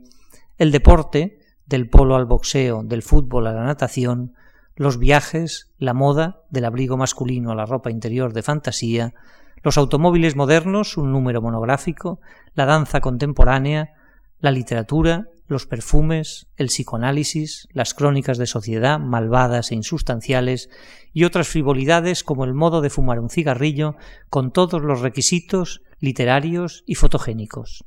el 0.58 0.72
deporte, 0.72 1.40
del 1.66 1.90
polo 1.90 2.16
al 2.16 2.26
boxeo, 2.26 2.84
del 2.84 3.04
fútbol 3.04 3.48
a 3.48 3.54
la 3.54 3.64
natación, 3.64 4.34
los 4.76 4.98
viajes, 4.98 5.72
la 5.78 5.94
moda, 5.94 6.42
del 6.50 6.66
abrigo 6.66 6.98
masculino 6.98 7.52
a 7.52 7.56
la 7.56 7.66
ropa 7.66 7.92
interior 7.92 8.34
de 8.34 8.42
fantasía, 8.42 9.14
los 9.62 9.78
automóviles 9.78 10.36
modernos, 10.36 10.98
un 10.98 11.12
número 11.12 11.42
monográfico, 11.42 12.20
la 12.54 12.66
danza 12.66 13.02
contemporánea, 13.02 13.94
la 14.40 14.52
literatura, 14.52 15.28
los 15.50 15.66
perfumes, 15.66 16.48
el 16.56 16.68
psicoanálisis, 16.68 17.68
las 17.74 17.94
crónicas 17.94 18.38
de 18.38 18.46
sociedad 18.46 19.00
malvadas 19.00 19.72
e 19.72 19.76
insustanciales 19.76 20.70
y 21.12 21.24
otras 21.24 21.48
frivolidades 21.48 22.24
como 22.24 22.46
el 22.46 22.54
modo 22.54 22.82
de 22.82 22.90
fumar 22.90 23.20
un 23.20 23.30
cigarrillo 23.30 23.96
con 24.30 24.52
todos 24.52 24.82
los 24.82 25.02
requisitos 25.02 25.82
literarios 26.00 26.84
y 26.86 26.96
fotogénicos. 26.96 27.84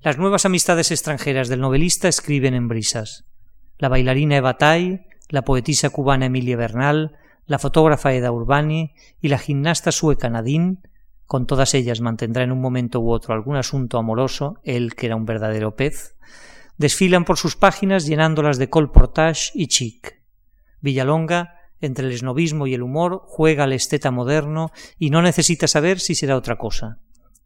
Las 0.00 0.18
nuevas 0.18 0.44
amistades 0.44 0.90
extranjeras 0.90 1.48
del 1.48 1.60
novelista 1.60 2.08
escriben 2.08 2.54
en 2.54 2.68
brisas. 2.68 3.24
La 3.78 3.88
bailarina 3.88 4.36
Eva 4.36 4.58
Tai, 4.58 5.06
la 5.28 5.42
poetisa 5.42 5.90
cubana 5.90 6.26
Emilia 6.26 6.56
Bernal, 6.56 7.16
la 7.46 7.58
fotógrafa 7.58 8.12
Eda 8.12 8.32
Urbani 8.32 8.92
y 9.20 9.28
la 9.28 9.38
gimnasta 9.38 9.92
sueca 9.92 10.28
Nadine 10.28 10.78
con 11.30 11.46
todas 11.46 11.74
ellas 11.74 12.00
mantendrá 12.00 12.42
en 12.42 12.50
un 12.50 12.60
momento 12.60 12.98
u 12.98 13.12
otro 13.12 13.34
algún 13.34 13.54
asunto 13.54 13.98
amoroso, 13.98 14.58
él 14.64 14.96
que 14.96 15.06
era 15.06 15.14
un 15.14 15.26
verdadero 15.26 15.76
pez, 15.76 16.16
desfilan 16.76 17.24
por 17.24 17.38
sus 17.38 17.54
páginas 17.54 18.04
llenándolas 18.04 18.58
de 18.58 18.68
colportage 18.68 19.52
y 19.54 19.68
chic. 19.68 20.24
Villalonga, 20.80 21.54
entre 21.80 22.08
el 22.08 22.12
esnovismo 22.14 22.66
y 22.66 22.74
el 22.74 22.82
humor, 22.82 23.22
juega 23.26 23.62
al 23.62 23.72
esteta 23.72 24.10
moderno 24.10 24.72
y 24.98 25.10
no 25.10 25.22
necesita 25.22 25.68
saber 25.68 26.00
si 26.00 26.16
será 26.16 26.36
otra 26.36 26.58
cosa. 26.58 26.98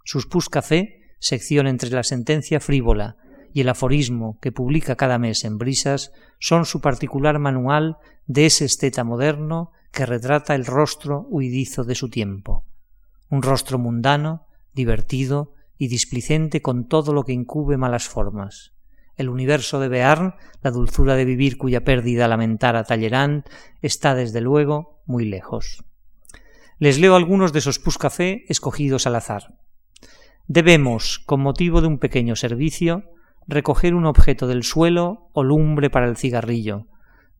Sus 0.02 0.24
Pus 0.24 0.48
Café, 0.48 1.02
sección 1.18 1.66
entre 1.66 1.90
la 1.90 2.04
sentencia 2.04 2.60
frívola 2.60 3.18
y 3.52 3.60
el 3.60 3.68
aforismo 3.68 4.38
que 4.40 4.50
publica 4.50 4.96
cada 4.96 5.18
mes 5.18 5.44
en 5.44 5.58
Brisas, 5.58 6.10
son 6.38 6.64
su 6.64 6.80
particular 6.80 7.38
manual 7.38 7.98
de 8.24 8.46
ese 8.46 8.64
esteta 8.64 9.04
moderno 9.04 9.72
que 9.92 10.06
retrata 10.06 10.54
el 10.54 10.64
rostro 10.64 11.26
huidizo 11.28 11.84
de 11.84 11.94
su 11.94 12.08
tiempo 12.08 12.64
un 13.34 13.42
rostro 13.42 13.78
mundano, 13.78 14.46
divertido 14.72 15.54
y 15.76 15.88
displicente 15.88 16.62
con 16.62 16.86
todo 16.86 17.12
lo 17.12 17.24
que 17.24 17.32
incube 17.32 17.76
malas 17.76 18.08
formas. 18.08 18.72
El 19.16 19.28
universo 19.28 19.80
de 19.80 19.88
Bearn, 19.88 20.34
la 20.62 20.70
dulzura 20.70 21.16
de 21.16 21.24
vivir 21.24 21.58
cuya 21.58 21.84
pérdida 21.84 22.28
lamentara 22.28 22.84
Talleyrand, 22.84 23.44
está 23.82 24.14
desde 24.14 24.40
luego 24.40 25.02
muy 25.04 25.24
lejos. 25.24 25.84
Les 26.78 26.98
leo 26.98 27.16
algunos 27.16 27.52
de 27.52 27.58
esos 27.58 27.78
café 27.98 28.44
escogidos 28.48 29.06
al 29.06 29.16
azar. 29.16 29.58
Debemos, 30.46 31.18
con 31.18 31.40
motivo 31.40 31.80
de 31.80 31.88
un 31.88 31.98
pequeño 31.98 32.36
servicio, 32.36 33.04
recoger 33.46 33.94
un 33.94 34.06
objeto 34.06 34.46
del 34.46 34.62
suelo 34.62 35.28
o 35.32 35.42
lumbre 35.42 35.90
para 35.90 36.06
el 36.06 36.16
cigarrillo, 36.16 36.86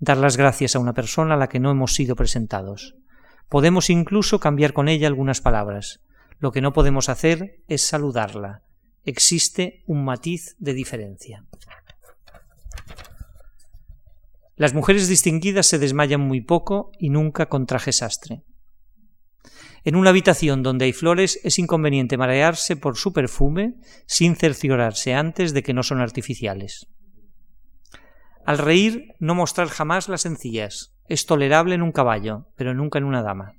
dar 0.01 0.19
las 0.19 0.37
gracias 0.37 0.75
a 0.75 0.81
una 0.81 0.93
persona 0.93 1.35
a 1.35 1.37
la 1.37 1.49
que 1.49 1.61
no 1.61 1.71
hemos 1.71 1.95
sido 1.95 2.17
presentados. 2.17 2.97
Podemos 3.49 3.91
incluso 3.91 4.41
cambiar 4.41 4.73
con 4.73 4.89
ella 4.89 5.07
algunas 5.07 5.41
palabras. 5.41 6.01
Lo 6.39 6.53
que 6.53 6.61
no 6.61 6.73
podemos 6.73 7.09
hacer 7.09 7.63
es 7.69 7.83
saludarla. 7.83 8.63
Existe 9.05 9.83
un 9.87 10.05
matiz 10.05 10.57
de 10.59 10.75
diferencia. 10.75 11.45
Las 14.57 14.73
mujeres 14.73 15.09
distinguidas 15.09 15.67
se 15.67 15.79
desmayan 15.79 16.21
muy 16.21 16.41
poco 16.41 16.93
y 16.99 17.11
nunca 17.11 17.47
con 17.47 17.67
traje 17.67 17.93
sastre. 17.93 18.43
En 19.85 19.97
una 19.97 20.11
habitación 20.11 20.63
donde 20.63 20.87
hay 20.87 20.93
flores 20.93 21.39
es 21.45 21.59
inconveniente 21.59 22.17
marearse 22.17 22.77
por 22.77 22.97
su 22.97 23.13
perfume 23.13 23.75
sin 24.07 24.37
cerciorarse 24.37 25.13
antes 25.13 25.53
de 25.53 25.63
que 25.63 25.75
no 25.75 25.83
son 25.83 26.01
artificiales. 26.01 26.87
Al 28.47 28.59
reír, 28.59 29.15
no 29.19 29.35
mostrar 29.35 29.69
jamás 29.69 30.09
las 30.09 30.25
encías, 30.25 30.94
es 31.09 31.27
tolerable 31.27 31.75
en 31.75 31.83
un 31.83 31.93
caballo, 31.93 32.47
pero 32.57 32.75
nunca 32.75 32.99
en 32.99 33.05
una 33.05 33.23
dama. 33.23 33.55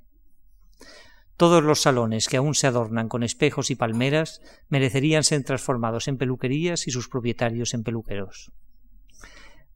Todos 1.36 1.62
los 1.62 1.82
salones 1.82 2.28
que 2.28 2.38
aún 2.38 2.54
se 2.54 2.66
adornan 2.66 3.08
con 3.08 3.22
espejos 3.22 3.70
y 3.70 3.74
palmeras 3.74 4.40
merecerían 4.68 5.22
ser 5.22 5.44
transformados 5.44 6.08
en 6.08 6.16
peluquerías 6.16 6.88
y 6.88 6.90
sus 6.90 7.08
propietarios 7.08 7.74
en 7.74 7.82
peluqueros. 7.82 8.52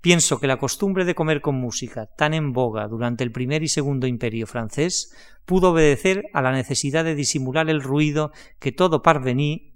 Pienso 0.01 0.41
que 0.41 0.47
la 0.47 0.59
costumbre 0.59 1.05
de 1.05 1.15
comer 1.15 1.43
con 1.43 1.57
música, 1.57 2.07
tan 2.07 2.33
en 2.33 2.55
boga 2.55 2.89
durante 2.89 3.23
el 3.23 3.33
primer 3.33 3.63
y 3.63 3.69
segundo 3.69 4.07
imperio 4.07 4.47
francés, 4.47 5.15
pudo 5.45 5.73
obedecer 5.73 6.25
a 6.33 6.41
la 6.41 6.53
necesidad 6.53 7.05
de 7.05 7.15
disimular 7.15 7.69
el 7.69 7.83
ruido 7.83 8.33
que 8.59 8.73
todo 8.73 9.03
parvení 9.03 9.75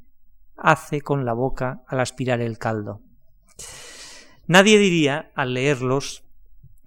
hace 0.57 1.03
con 1.03 1.27
la 1.27 1.35
boca 1.35 1.83
al 1.87 2.01
aspirar 2.01 2.41
el 2.41 2.57
caldo. 2.57 3.03
Nadie 4.47 4.79
diría, 4.79 5.31
al 5.35 5.53
leerlos, 5.53 6.24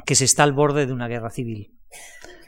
que 0.07 0.15
se 0.15 0.25
está 0.25 0.43
al 0.43 0.53
borde 0.53 0.87
de 0.87 0.93
una 0.93 1.09
guerra 1.09 1.29
civil. 1.29 1.77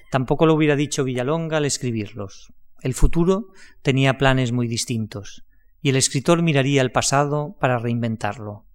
Tampoco 0.09 0.45
lo 0.45 0.53
hubiera 0.53 0.77
dicho 0.77 1.03
Villalonga 1.03 1.57
al 1.57 1.65
escribirlos. 1.65 2.53
El 2.81 2.93
futuro 2.93 3.47
tenía 3.81 4.17
planes 4.17 4.53
muy 4.53 4.69
distintos, 4.69 5.43
y 5.81 5.89
el 5.89 5.97
escritor 5.97 6.41
miraría 6.41 6.81
al 6.81 6.93
pasado 6.93 7.57
para 7.59 7.77
reinventarlo. 7.77 8.65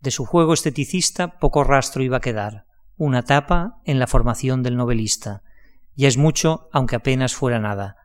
De 0.00 0.10
su 0.10 0.26
juego 0.26 0.54
esteticista 0.54 1.38
poco 1.38 1.62
rastro 1.62 2.02
iba 2.02 2.16
a 2.16 2.20
quedar, 2.20 2.66
una 2.96 3.20
etapa 3.20 3.80
en 3.84 4.00
la 4.00 4.08
formación 4.08 4.64
del 4.64 4.76
novelista. 4.76 5.42
Ya 5.94 6.08
es 6.08 6.16
mucho, 6.16 6.68
aunque 6.72 6.96
apenas 6.96 7.36
fuera 7.36 7.60
nada. 7.60 7.96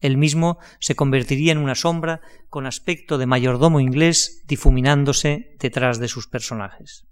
Él 0.00 0.16
mismo 0.16 0.58
se 0.80 0.96
convertiría 0.96 1.52
en 1.52 1.58
una 1.58 1.76
sombra 1.76 2.20
con 2.50 2.66
aspecto 2.66 3.16
de 3.16 3.26
mayordomo 3.26 3.78
inglés 3.78 4.42
difuminándose 4.48 5.54
detrás 5.60 6.00
de 6.00 6.08
sus 6.08 6.26
personajes. 6.26 7.06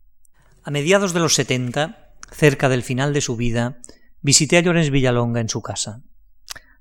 A 0.65 0.73
mediados 0.73 1.13
de 1.13 1.21
los 1.21 1.35
setenta, 1.35 2.02
cerca 2.33 2.69
del 2.69 2.83
final 2.83 3.13
de 3.13 3.21
su 3.21 3.37
vida, 3.37 3.79
visité 4.21 4.57
a 4.57 4.61
Llorens 4.61 4.91
Villalonga 4.91 5.41
en 5.41 5.49
su 5.49 5.63
casa. 5.63 6.03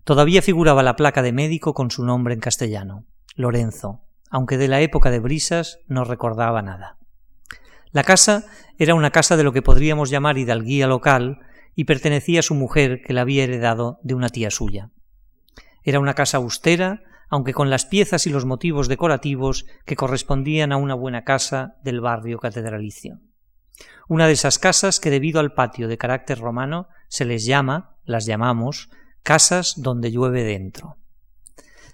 Todavía 0.03 0.41
figuraba 0.41 0.81
la 0.81 0.95
placa 0.95 1.21
de 1.21 1.33
médico 1.33 1.73
con 1.73 1.91
su 1.91 2.03
nombre 2.03 2.33
en 2.33 2.39
castellano, 2.39 3.05
Lorenzo, 3.35 4.01
aunque 4.29 4.57
de 4.57 4.67
la 4.67 4.81
época 4.81 5.11
de 5.11 5.19
Brisas 5.19 5.79
no 5.87 6.03
recordaba 6.03 6.61
nada. 6.61 6.97
La 7.91 8.03
casa 8.03 8.45
era 8.77 8.95
una 8.95 9.11
casa 9.11 9.37
de 9.37 9.43
lo 9.43 9.51
que 9.51 9.61
podríamos 9.61 10.09
llamar 10.09 10.37
hidalguía 10.37 10.87
local 10.87 11.39
y 11.75 11.83
pertenecía 11.83 12.39
a 12.39 12.43
su 12.43 12.55
mujer 12.55 13.01
que 13.05 13.13
la 13.13 13.21
había 13.21 13.43
heredado 13.43 13.99
de 14.03 14.13
una 14.13 14.29
tía 14.29 14.49
suya. 14.49 14.89
Era 15.83 15.99
una 15.99 16.13
casa 16.13 16.37
austera, 16.37 17.03
aunque 17.29 17.53
con 17.53 17.69
las 17.69 17.85
piezas 17.85 18.27
y 18.27 18.29
los 18.29 18.45
motivos 18.45 18.87
decorativos 18.87 19.65
que 19.85 19.95
correspondían 19.95 20.71
a 20.71 20.77
una 20.77 20.95
buena 20.95 21.23
casa 21.23 21.75
del 21.83 22.01
barrio 22.01 22.39
catedralicio. 22.39 23.19
Una 24.07 24.27
de 24.27 24.33
esas 24.33 24.59
casas 24.59 24.99
que 24.99 25.09
debido 25.09 25.39
al 25.39 25.53
patio 25.53 25.87
de 25.87 25.97
carácter 25.97 26.39
romano 26.39 26.89
se 27.07 27.25
les 27.25 27.45
llama, 27.45 27.95
las 28.03 28.25
llamamos, 28.25 28.89
casas 29.23 29.75
donde 29.77 30.11
llueve 30.11 30.43
dentro. 30.43 30.97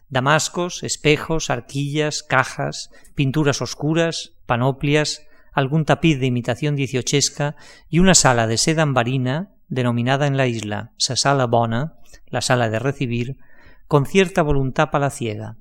Damascos, 0.10 0.84
espejos, 0.84 1.50
arquillas, 1.50 2.24
cajas, 2.24 2.92
pinturas 3.13 3.62
oscuras, 3.62 4.34
panoplias, 4.46 5.28
algún 5.52 5.86
tapiz 5.86 6.20
de 6.20 6.28
imitación 6.28 6.76
dieciochesca 6.76 7.56
y 7.90 8.00
una 8.00 8.16
sala 8.16 8.48
de 8.48 8.58
seda 8.58 8.84
ambarina, 8.84 9.56
denominada 9.68 10.28
en 10.28 10.38
la 10.38 10.48
isla 10.48 10.94
sa 10.98 11.16
sala 11.16 11.46
bona, 11.46 11.98
la 12.28 12.42
sala 12.42 12.70
de 12.70 12.80
recibir, 12.80 13.38
con 13.88 14.06
cierta 14.06 14.42
voluntad 14.42 14.92
palaciega. 14.92 15.58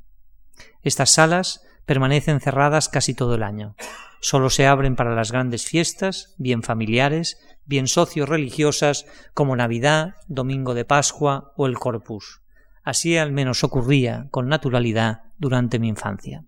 Estas 0.82 1.10
salas 1.10 1.65
permanecen 1.86 2.40
cerradas 2.40 2.88
casi 2.88 3.14
todo 3.14 3.36
el 3.36 3.42
año. 3.42 3.74
Solo 4.20 4.50
se 4.50 4.66
abren 4.66 4.96
para 4.96 5.14
las 5.14 5.32
grandes 5.32 5.64
fiestas, 5.64 6.34
bien 6.36 6.62
familiares, 6.62 7.38
bien 7.64 7.86
socio-religiosas, 7.86 9.06
como 9.34 9.56
Navidad, 9.56 10.16
Domingo 10.26 10.74
de 10.74 10.84
Pascua 10.84 11.52
o 11.56 11.66
el 11.66 11.78
Corpus. 11.78 12.42
Así 12.82 13.16
al 13.16 13.32
menos 13.32 13.64
ocurría 13.64 14.26
con 14.30 14.48
naturalidad 14.48 15.22
durante 15.38 15.78
mi 15.78 15.88
infancia. 15.88 16.44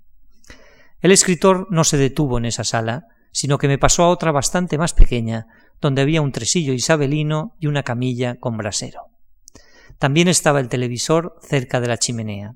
El 1.00 1.12
escritor 1.12 1.68
no 1.70 1.84
se 1.84 1.96
detuvo 1.96 2.38
en 2.38 2.44
esa 2.44 2.64
sala, 2.64 3.06
sino 3.32 3.58
que 3.58 3.68
me 3.68 3.78
pasó 3.78 4.04
a 4.04 4.08
otra 4.08 4.32
bastante 4.32 4.78
más 4.78 4.94
pequeña, 4.94 5.46
donde 5.80 6.02
había 6.02 6.22
un 6.22 6.32
tresillo 6.32 6.72
isabelino 6.72 7.54
y 7.60 7.68
una 7.68 7.84
camilla 7.84 8.36
con 8.36 8.56
brasero. 8.56 9.02
También 9.98 10.28
estaba 10.28 10.60
el 10.60 10.68
televisor 10.68 11.36
cerca 11.42 11.80
de 11.80 11.88
la 11.88 11.98
chimenea. 11.98 12.54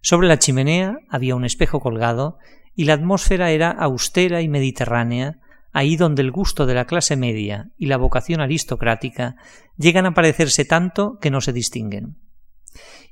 Sobre 0.00 0.28
la 0.28 0.38
chimenea 0.38 0.98
había 1.08 1.36
un 1.36 1.44
espejo 1.44 1.80
colgado 1.80 2.38
y 2.74 2.84
la 2.84 2.94
atmósfera 2.94 3.50
era 3.50 3.70
austera 3.70 4.42
y 4.42 4.48
mediterránea, 4.48 5.40
ahí 5.72 5.96
donde 5.96 6.22
el 6.22 6.30
gusto 6.30 6.66
de 6.66 6.74
la 6.74 6.86
clase 6.86 7.16
media 7.16 7.70
y 7.76 7.86
la 7.86 7.96
vocación 7.96 8.40
aristocrática 8.40 9.36
llegan 9.76 10.06
a 10.06 10.14
parecerse 10.14 10.64
tanto 10.64 11.18
que 11.20 11.30
no 11.30 11.40
se 11.40 11.52
distinguen. 11.52 12.18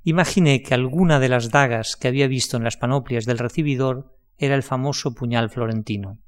Imaginé 0.02 0.62
que 0.62 0.74
alguna 0.74 1.18
de 1.18 1.30
las 1.30 1.50
dagas 1.50 1.96
que 1.96 2.08
había 2.08 2.28
visto 2.28 2.56
en 2.56 2.64
las 2.64 2.76
panoplias 2.76 3.24
del 3.24 3.38
recibidor 3.38 4.14
era 4.36 4.54
el 4.54 4.62
famoso 4.62 5.14
puñal 5.14 5.48
florentino 5.48 6.18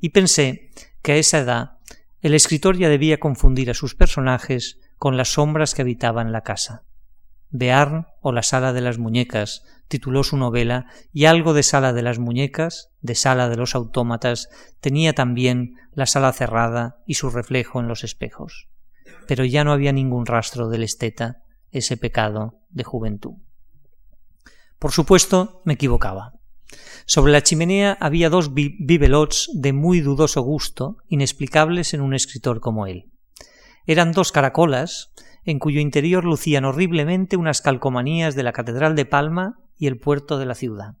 y 0.00 0.10
pensé 0.10 0.70
que 1.02 1.12
a 1.12 1.16
esa 1.16 1.38
edad 1.38 1.78
el 2.20 2.34
escritor 2.34 2.76
ya 2.76 2.88
debía 2.88 3.20
confundir 3.20 3.70
a 3.70 3.74
sus 3.74 3.94
personajes 3.94 4.78
con 4.96 5.16
las 5.16 5.34
sombras 5.34 5.74
que 5.74 5.82
habitaban 5.82 6.32
la 6.32 6.42
casa. 6.42 6.84
Bearn 7.56 8.08
o 8.20 8.32
la 8.32 8.42
sala 8.42 8.72
de 8.72 8.80
las 8.80 8.98
muñecas 8.98 9.62
tituló 9.86 10.24
su 10.24 10.36
novela 10.36 10.86
y 11.12 11.26
algo 11.26 11.54
de 11.54 11.62
sala 11.62 11.92
de 11.92 12.02
las 12.02 12.18
muñecas, 12.18 12.90
de 13.00 13.14
sala 13.14 13.48
de 13.48 13.56
los 13.56 13.76
autómatas, 13.76 14.48
tenía 14.80 15.12
también 15.12 15.76
la 15.92 16.06
sala 16.06 16.32
cerrada 16.32 16.96
y 17.06 17.14
su 17.14 17.30
reflejo 17.30 17.78
en 17.78 17.86
los 17.86 18.02
espejos. 18.02 18.66
Pero 19.28 19.44
ya 19.44 19.62
no 19.62 19.70
había 19.70 19.92
ningún 19.92 20.26
rastro 20.26 20.68
del 20.68 20.82
esteta, 20.82 21.42
ese 21.70 21.96
pecado 21.96 22.58
de 22.70 22.82
juventud. 22.82 23.34
Por 24.80 24.90
supuesto, 24.90 25.62
me 25.64 25.74
equivocaba. 25.74 26.32
Sobre 27.06 27.30
la 27.30 27.44
chimenea 27.44 27.96
había 28.00 28.30
dos 28.30 28.52
bibelots 28.52 29.48
de 29.54 29.72
muy 29.72 30.00
dudoso 30.00 30.42
gusto, 30.42 30.96
inexplicables 31.06 31.94
en 31.94 32.00
un 32.00 32.14
escritor 32.14 32.58
como 32.58 32.88
él. 32.88 33.12
Eran 33.86 34.10
dos 34.10 34.32
caracolas, 34.32 35.12
en 35.44 35.58
cuyo 35.58 35.80
interior 35.80 36.24
lucían 36.24 36.64
horriblemente 36.64 37.36
unas 37.36 37.60
calcomanías 37.60 38.34
de 38.34 38.42
la 38.42 38.52
Catedral 38.52 38.96
de 38.96 39.04
Palma 39.04 39.58
y 39.76 39.86
el 39.86 39.98
puerto 39.98 40.38
de 40.38 40.46
la 40.46 40.54
ciudad. 40.54 40.94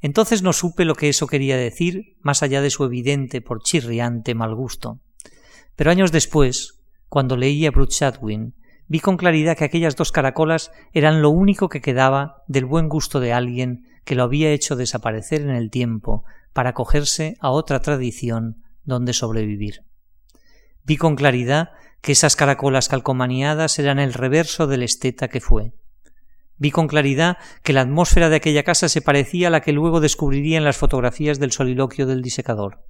Entonces 0.00 0.42
no 0.42 0.52
supe 0.52 0.84
lo 0.84 0.94
que 0.94 1.08
eso 1.08 1.26
quería 1.26 1.56
decir, 1.56 2.16
más 2.20 2.42
allá 2.42 2.60
de 2.60 2.70
su 2.70 2.84
evidente 2.84 3.40
por 3.40 3.62
chirriante 3.62 4.34
mal 4.34 4.54
gusto. 4.54 5.00
Pero 5.74 5.90
años 5.90 6.12
después, 6.12 6.80
cuando 7.08 7.36
leí 7.36 7.66
a 7.66 7.70
Bruce 7.70 8.12
vi 8.88 9.00
con 9.00 9.16
claridad 9.16 9.56
que 9.56 9.64
aquellas 9.64 9.96
dos 9.96 10.12
caracolas 10.12 10.70
eran 10.92 11.22
lo 11.22 11.30
único 11.30 11.68
que 11.68 11.80
quedaba 11.80 12.42
del 12.46 12.66
buen 12.66 12.88
gusto 12.88 13.20
de 13.20 13.32
alguien 13.32 13.86
que 14.04 14.14
lo 14.14 14.22
había 14.22 14.52
hecho 14.52 14.76
desaparecer 14.76 15.42
en 15.42 15.50
el 15.50 15.70
tiempo 15.70 16.24
para 16.52 16.70
acogerse 16.70 17.36
a 17.40 17.50
otra 17.50 17.80
tradición 17.80 18.62
donde 18.84 19.12
sobrevivir. 19.12 19.82
Vi 20.84 20.96
con 20.96 21.16
claridad 21.16 21.70
que 22.00 22.12
esas 22.12 22.36
caracolas 22.36 22.88
calcomaneadas 22.88 23.78
eran 23.78 23.98
el 23.98 24.12
reverso 24.12 24.66
del 24.66 24.82
esteta 24.82 25.28
que 25.28 25.40
fue. 25.40 25.72
Vi 26.58 26.70
con 26.70 26.88
claridad 26.88 27.36
que 27.62 27.72
la 27.72 27.82
atmósfera 27.82 28.28
de 28.28 28.36
aquella 28.36 28.62
casa 28.62 28.88
se 28.88 29.02
parecía 29.02 29.48
a 29.48 29.50
la 29.50 29.60
que 29.60 29.72
luego 29.72 30.00
descubriría 30.00 30.56
en 30.56 30.64
las 30.64 30.76
fotografías 30.76 31.38
del 31.38 31.52
soliloquio 31.52 32.06
del 32.06 32.22
disecador, 32.22 32.84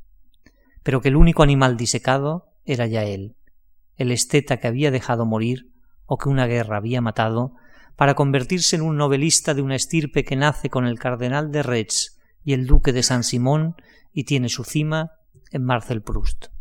pero 0.83 1.01
que 1.01 1.09
el 1.09 1.16
único 1.16 1.42
animal 1.42 1.77
disecado 1.77 2.53
era 2.64 2.87
ya 2.87 3.03
él, 3.03 3.37
el 3.97 4.12
esteta 4.12 4.59
que 4.59 4.69
había 4.69 4.90
dejado 4.90 5.27
morir 5.27 5.73
o 6.05 6.19
que 6.19 6.29
una 6.29 6.47
guerra 6.47 6.77
había 6.77 7.01
matado 7.01 7.55
para 7.97 8.14
convertirse 8.14 8.77
en 8.77 8.83
un 8.83 8.97
novelista 8.97 9.55
de 9.55 9.62
una 9.62 9.75
estirpe 9.75 10.25
que 10.25 10.37
nace 10.37 10.71
con 10.71 10.87
el 10.87 10.99
cardenal 10.99 11.51
de 11.51 11.62
Retz 11.62 12.19
y 12.45 12.53
el 12.53 12.66
duque 12.66 12.92
de 12.92 13.03
San 13.03 13.25
Simón 13.25 13.75
y 14.12 14.25
tiene 14.25 14.49
su 14.49 14.62
cima 14.62 15.12
en 15.51 15.64
Marcel 15.64 16.03
Proust. 16.03 16.56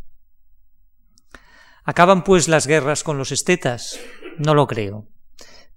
¿Acaban 1.87 2.23
pues 2.23 2.47
las 2.47 2.65
guerras 2.65 3.03
con 3.03 3.19
los 3.19 3.31
estetas? 3.31 3.99
No 4.39 4.55
lo 4.55 4.65
creo. 4.65 5.07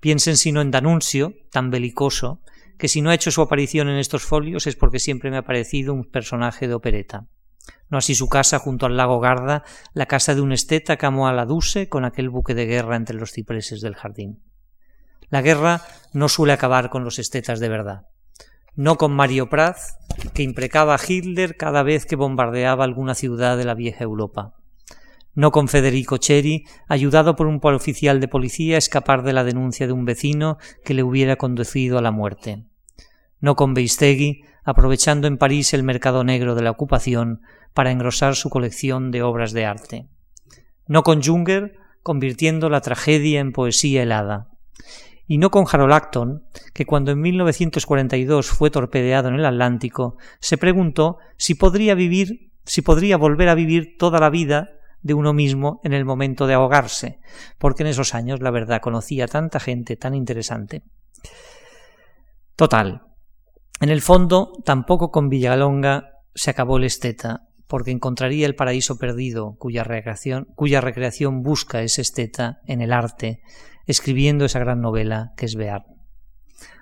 Piensen 0.01 0.38
sino 0.38 0.62
en 0.62 0.71
Danuncio, 0.71 1.35
tan 1.51 1.71
belicoso, 1.71 2.40
que 2.79 2.88
si 2.88 3.03
no 3.03 3.11
ha 3.11 3.14
hecho 3.14 3.31
su 3.31 3.42
aparición 3.42 3.90
en 3.90 3.99
estos 3.99 4.23
folios 4.23 4.66
es 4.66 4.75
porque 4.75 5.01
siempre 5.01 5.31
me 5.31 5.37
ha 5.37 5.44
parecido 5.44 5.92
un 5.92 6.05
personaje 6.05 6.66
de 6.66 6.73
opereta. 6.73 7.27
No 7.90 7.99
así 7.99 8.14
su 8.14 8.27
casa 8.27 8.59
junto 8.59 8.87
al 8.87 8.97
lago 8.97 9.21
Garda, 9.21 9.64
la 9.92 10.07
casa 10.07 10.35
de 10.35 10.40
un 10.40 10.53
esteta 10.53 10.97
que 10.97 11.05
amó 11.05 11.29
a 11.29 11.35
la 11.35 11.44
Duse 11.44 11.90
con 11.90 12.07
aquel 12.07 12.31
buque 12.31 12.55
de 12.55 12.64
guerra 12.64 12.97
entre 12.97 13.16
los 13.16 13.33
cipreses 13.33 13.83
del 13.83 13.94
jardín. 13.94 14.42
La 15.29 15.42
guerra 15.42 15.83
no 16.14 16.31
suele 16.31 16.55
acabar 16.55 16.88
con 16.88 17.05
los 17.05 17.18
estetas 17.18 17.61
de 17.61 17.68
verdad. 17.68 18.07
No 18.75 18.97
con 18.97 19.12
Mario 19.12 19.51
Praz, 19.51 19.99
que 20.33 20.42
imprecaba 20.42 20.94
a 20.94 21.01
Hitler 21.07 21.59
cada 21.59 21.83
vez 21.83 22.07
que 22.07 22.16
bombardeaba 22.16 22.85
alguna 22.85 23.14
ciudad 23.14 23.59
de 23.59 23.66
la 23.66 23.75
vieja 23.75 24.05
Europa. 24.05 24.55
No 25.38 25.53
con 25.53 25.68
Federico 25.68 26.16
Cheri, 26.16 26.64
ayudado 26.88 27.37
por 27.37 27.46
un 27.46 27.61
oficial 27.62 28.18
de 28.18 28.27
policía 28.27 28.74
a 28.74 28.79
escapar 28.79 29.22
de 29.22 29.33
la 29.33 29.44
denuncia 29.44 29.87
de 29.87 29.92
un 29.92 30.05
vecino 30.05 30.59
que 30.85 30.94
le 30.94 31.05
hubiera 31.05 31.37
conducido 31.37 31.96
a 31.96 32.03
la 32.03 32.11
muerte. 32.11 32.64
No 33.38 33.55
con 33.55 33.72
Beistegui, 33.72 34.42
aprovechando 34.64 35.29
en 35.29 35.38
París 35.38 35.74
el 35.74 35.85
mercado 35.85 36.24
negro 36.24 36.57
de 36.57 36.62
la 36.62 36.72
ocupación 36.72 37.42
para 37.72 37.92
engrosar 37.92 38.35
su 38.35 38.51
colección 38.51 39.12
de 39.12 39.22
obras 39.22 39.53
de 39.53 39.64
arte. 39.64 40.09
No 40.88 41.05
con 41.05 41.22
Junger, 41.22 41.77
convirtiendo 42.03 42.68
la 42.68 42.81
tragedia 42.81 43.38
en 43.38 43.53
poesía 43.53 44.03
helada 44.03 44.48
y 45.29 45.38
no 45.38 45.53
con 45.53 45.66
Harold 45.70 45.92
Acton, 45.92 46.42
que 46.74 46.85
cuando 46.85 47.12
en 47.12 47.20
1942 47.20 48.48
fue 48.48 48.72
torpedeado 48.72 49.29
en 49.29 49.37
el 49.37 49.44
Atlántico, 49.44 50.16
se 50.40 50.59
preguntó 50.59 51.18
si 51.37 51.55
podría 51.55 51.94
vivir, 51.94 52.51
si 52.64 52.83
podría 52.83 53.16
volver 53.16 53.48
a 53.51 53.55
vivir 53.55 53.94
toda 53.98 54.18
la 54.18 54.31
vida 54.31 54.70
de 55.03 55.15
uno 55.15 55.33
mismo 55.33 55.81
en 55.85 55.93
el 55.93 56.05
momento 56.05 56.47
de 56.47 56.55
ahogarse, 56.55 57.21
porque 57.59 57.83
en 57.83 57.89
esos 57.89 58.15
años, 58.15 58.41
la 58.41 58.51
verdad, 58.51 58.81
conocía 58.81 59.27
tanta 59.27 59.61
gente 59.61 59.97
tan 59.97 60.15
interesante. 60.15 60.83
Total. 62.57 63.03
En 63.81 63.91
el 63.91 64.03
fondo, 64.03 64.53
tampoco 64.65 65.11
con 65.11 65.29
Villalonga 65.29 66.11
se 66.35 66.51
acabó 66.51 66.79
el 66.79 66.85
esteta, 66.85 67.43
porque 67.69 67.91
encontraría 67.91 68.47
el 68.47 68.57
paraíso 68.57 68.99
perdido 68.99 69.55
cuya 69.59 69.85
recreación, 69.85 70.47
cuya 70.57 70.81
recreación 70.81 71.43
busca 71.43 71.83
ese 71.83 72.03
esteta 72.03 72.61
en 72.67 72.81
el 72.81 72.93
arte, 72.93 73.43
escribiendo 73.87 74.45
esa 74.45 74.59
gran 74.59 74.81
novela 74.81 75.33
que 75.37 75.47
es 75.47 75.55
Bear. 75.55 75.85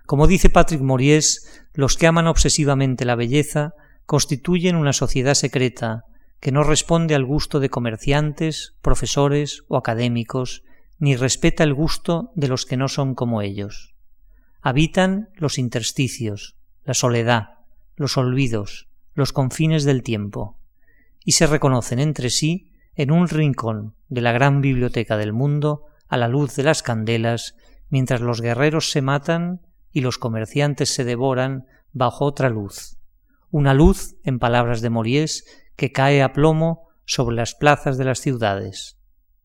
Como 0.07 0.29
dice 0.29 0.49
Patrick 0.49 0.81
Moriés, 0.81 1.67
los 1.75 1.97
que 1.97 2.07
aman 2.07 2.29
obsesivamente 2.29 3.05
la 3.05 3.17
belleza 3.17 3.73
constituyen 4.07 4.77
una 4.77 4.93
sociedad 4.93 5.35
secreta 5.35 6.05
que 6.47 6.53
no 6.53 6.63
responde 6.63 7.17
al 7.17 7.25
gusto 7.25 7.59
de 7.59 7.71
comerciantes, 7.71 8.77
profesores 8.81 9.65
o 9.67 9.77
académicos, 9.77 10.63
ni 11.01 11.17
respeta 11.17 11.65
el 11.65 11.75
gusto 11.75 12.31
de 12.37 12.47
los 12.47 12.67
que 12.67 12.77
no 12.77 12.87
son 12.87 13.17
como 13.17 13.43
ellos. 13.43 13.97
Habitan 14.61 15.29
los 15.35 15.59
intersticios, 15.59 16.55
la 16.85 16.95
soledad, 16.95 17.49
los 17.97 18.17
olvidos, 18.17 18.87
los 19.13 19.33
confines 19.33 19.83
del 19.83 20.05
tiempo, 20.05 20.61
y 21.25 21.33
se 21.33 21.49
reconocen 21.49 21.99
entre 21.99 22.31
sí 22.31 22.71
en 22.95 23.11
un 23.11 23.27
rincón 23.27 23.97
de 24.09 24.21
la 24.21 24.31
gran 24.31 24.61
biblioteca 24.61 25.17
del 25.17 25.33
mundo 25.33 25.87
a 26.07 26.17
la 26.17 26.29
luz 26.29 26.55
de 26.55 26.63
las 26.63 26.85
candelas, 26.85 27.57
mientras 27.89 28.21
los 28.21 28.41
guerreros 28.41 28.93
se 28.93 29.03
matan 29.03 29.63
y 29.91 30.01
los 30.01 30.17
comerciantes 30.17 30.91
se 30.91 31.03
devoran 31.03 31.67
bajo 31.93 32.25
otra 32.25 32.51
luz. 32.51 32.99
Una 33.51 33.75
luz, 33.75 34.15
en 34.23 34.39
palabras 34.39 34.81
de 34.81 34.91
Mories, 34.91 35.45
que 35.77 35.93
cae 35.93 36.23
a 36.23 36.33
plomo 36.33 36.89
sobre 37.05 37.37
las 37.37 37.55
plazas 37.55 37.99
de 37.99 38.05
las 38.05 38.21
ciudades. 38.21 38.99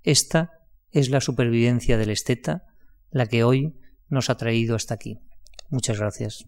Esta 0.03 0.51
es 0.91 1.09
la 1.09 1.21
supervivencia 1.21 1.97
del 1.97 2.09
esteta, 2.09 2.65
la 3.11 3.27
que 3.27 3.43
hoy 3.43 3.77
nos 4.09 4.29
ha 4.29 4.37
traído 4.37 4.75
hasta 4.75 4.93
aquí. 4.93 5.19
Muchas 5.69 5.99
gracias. 5.99 6.45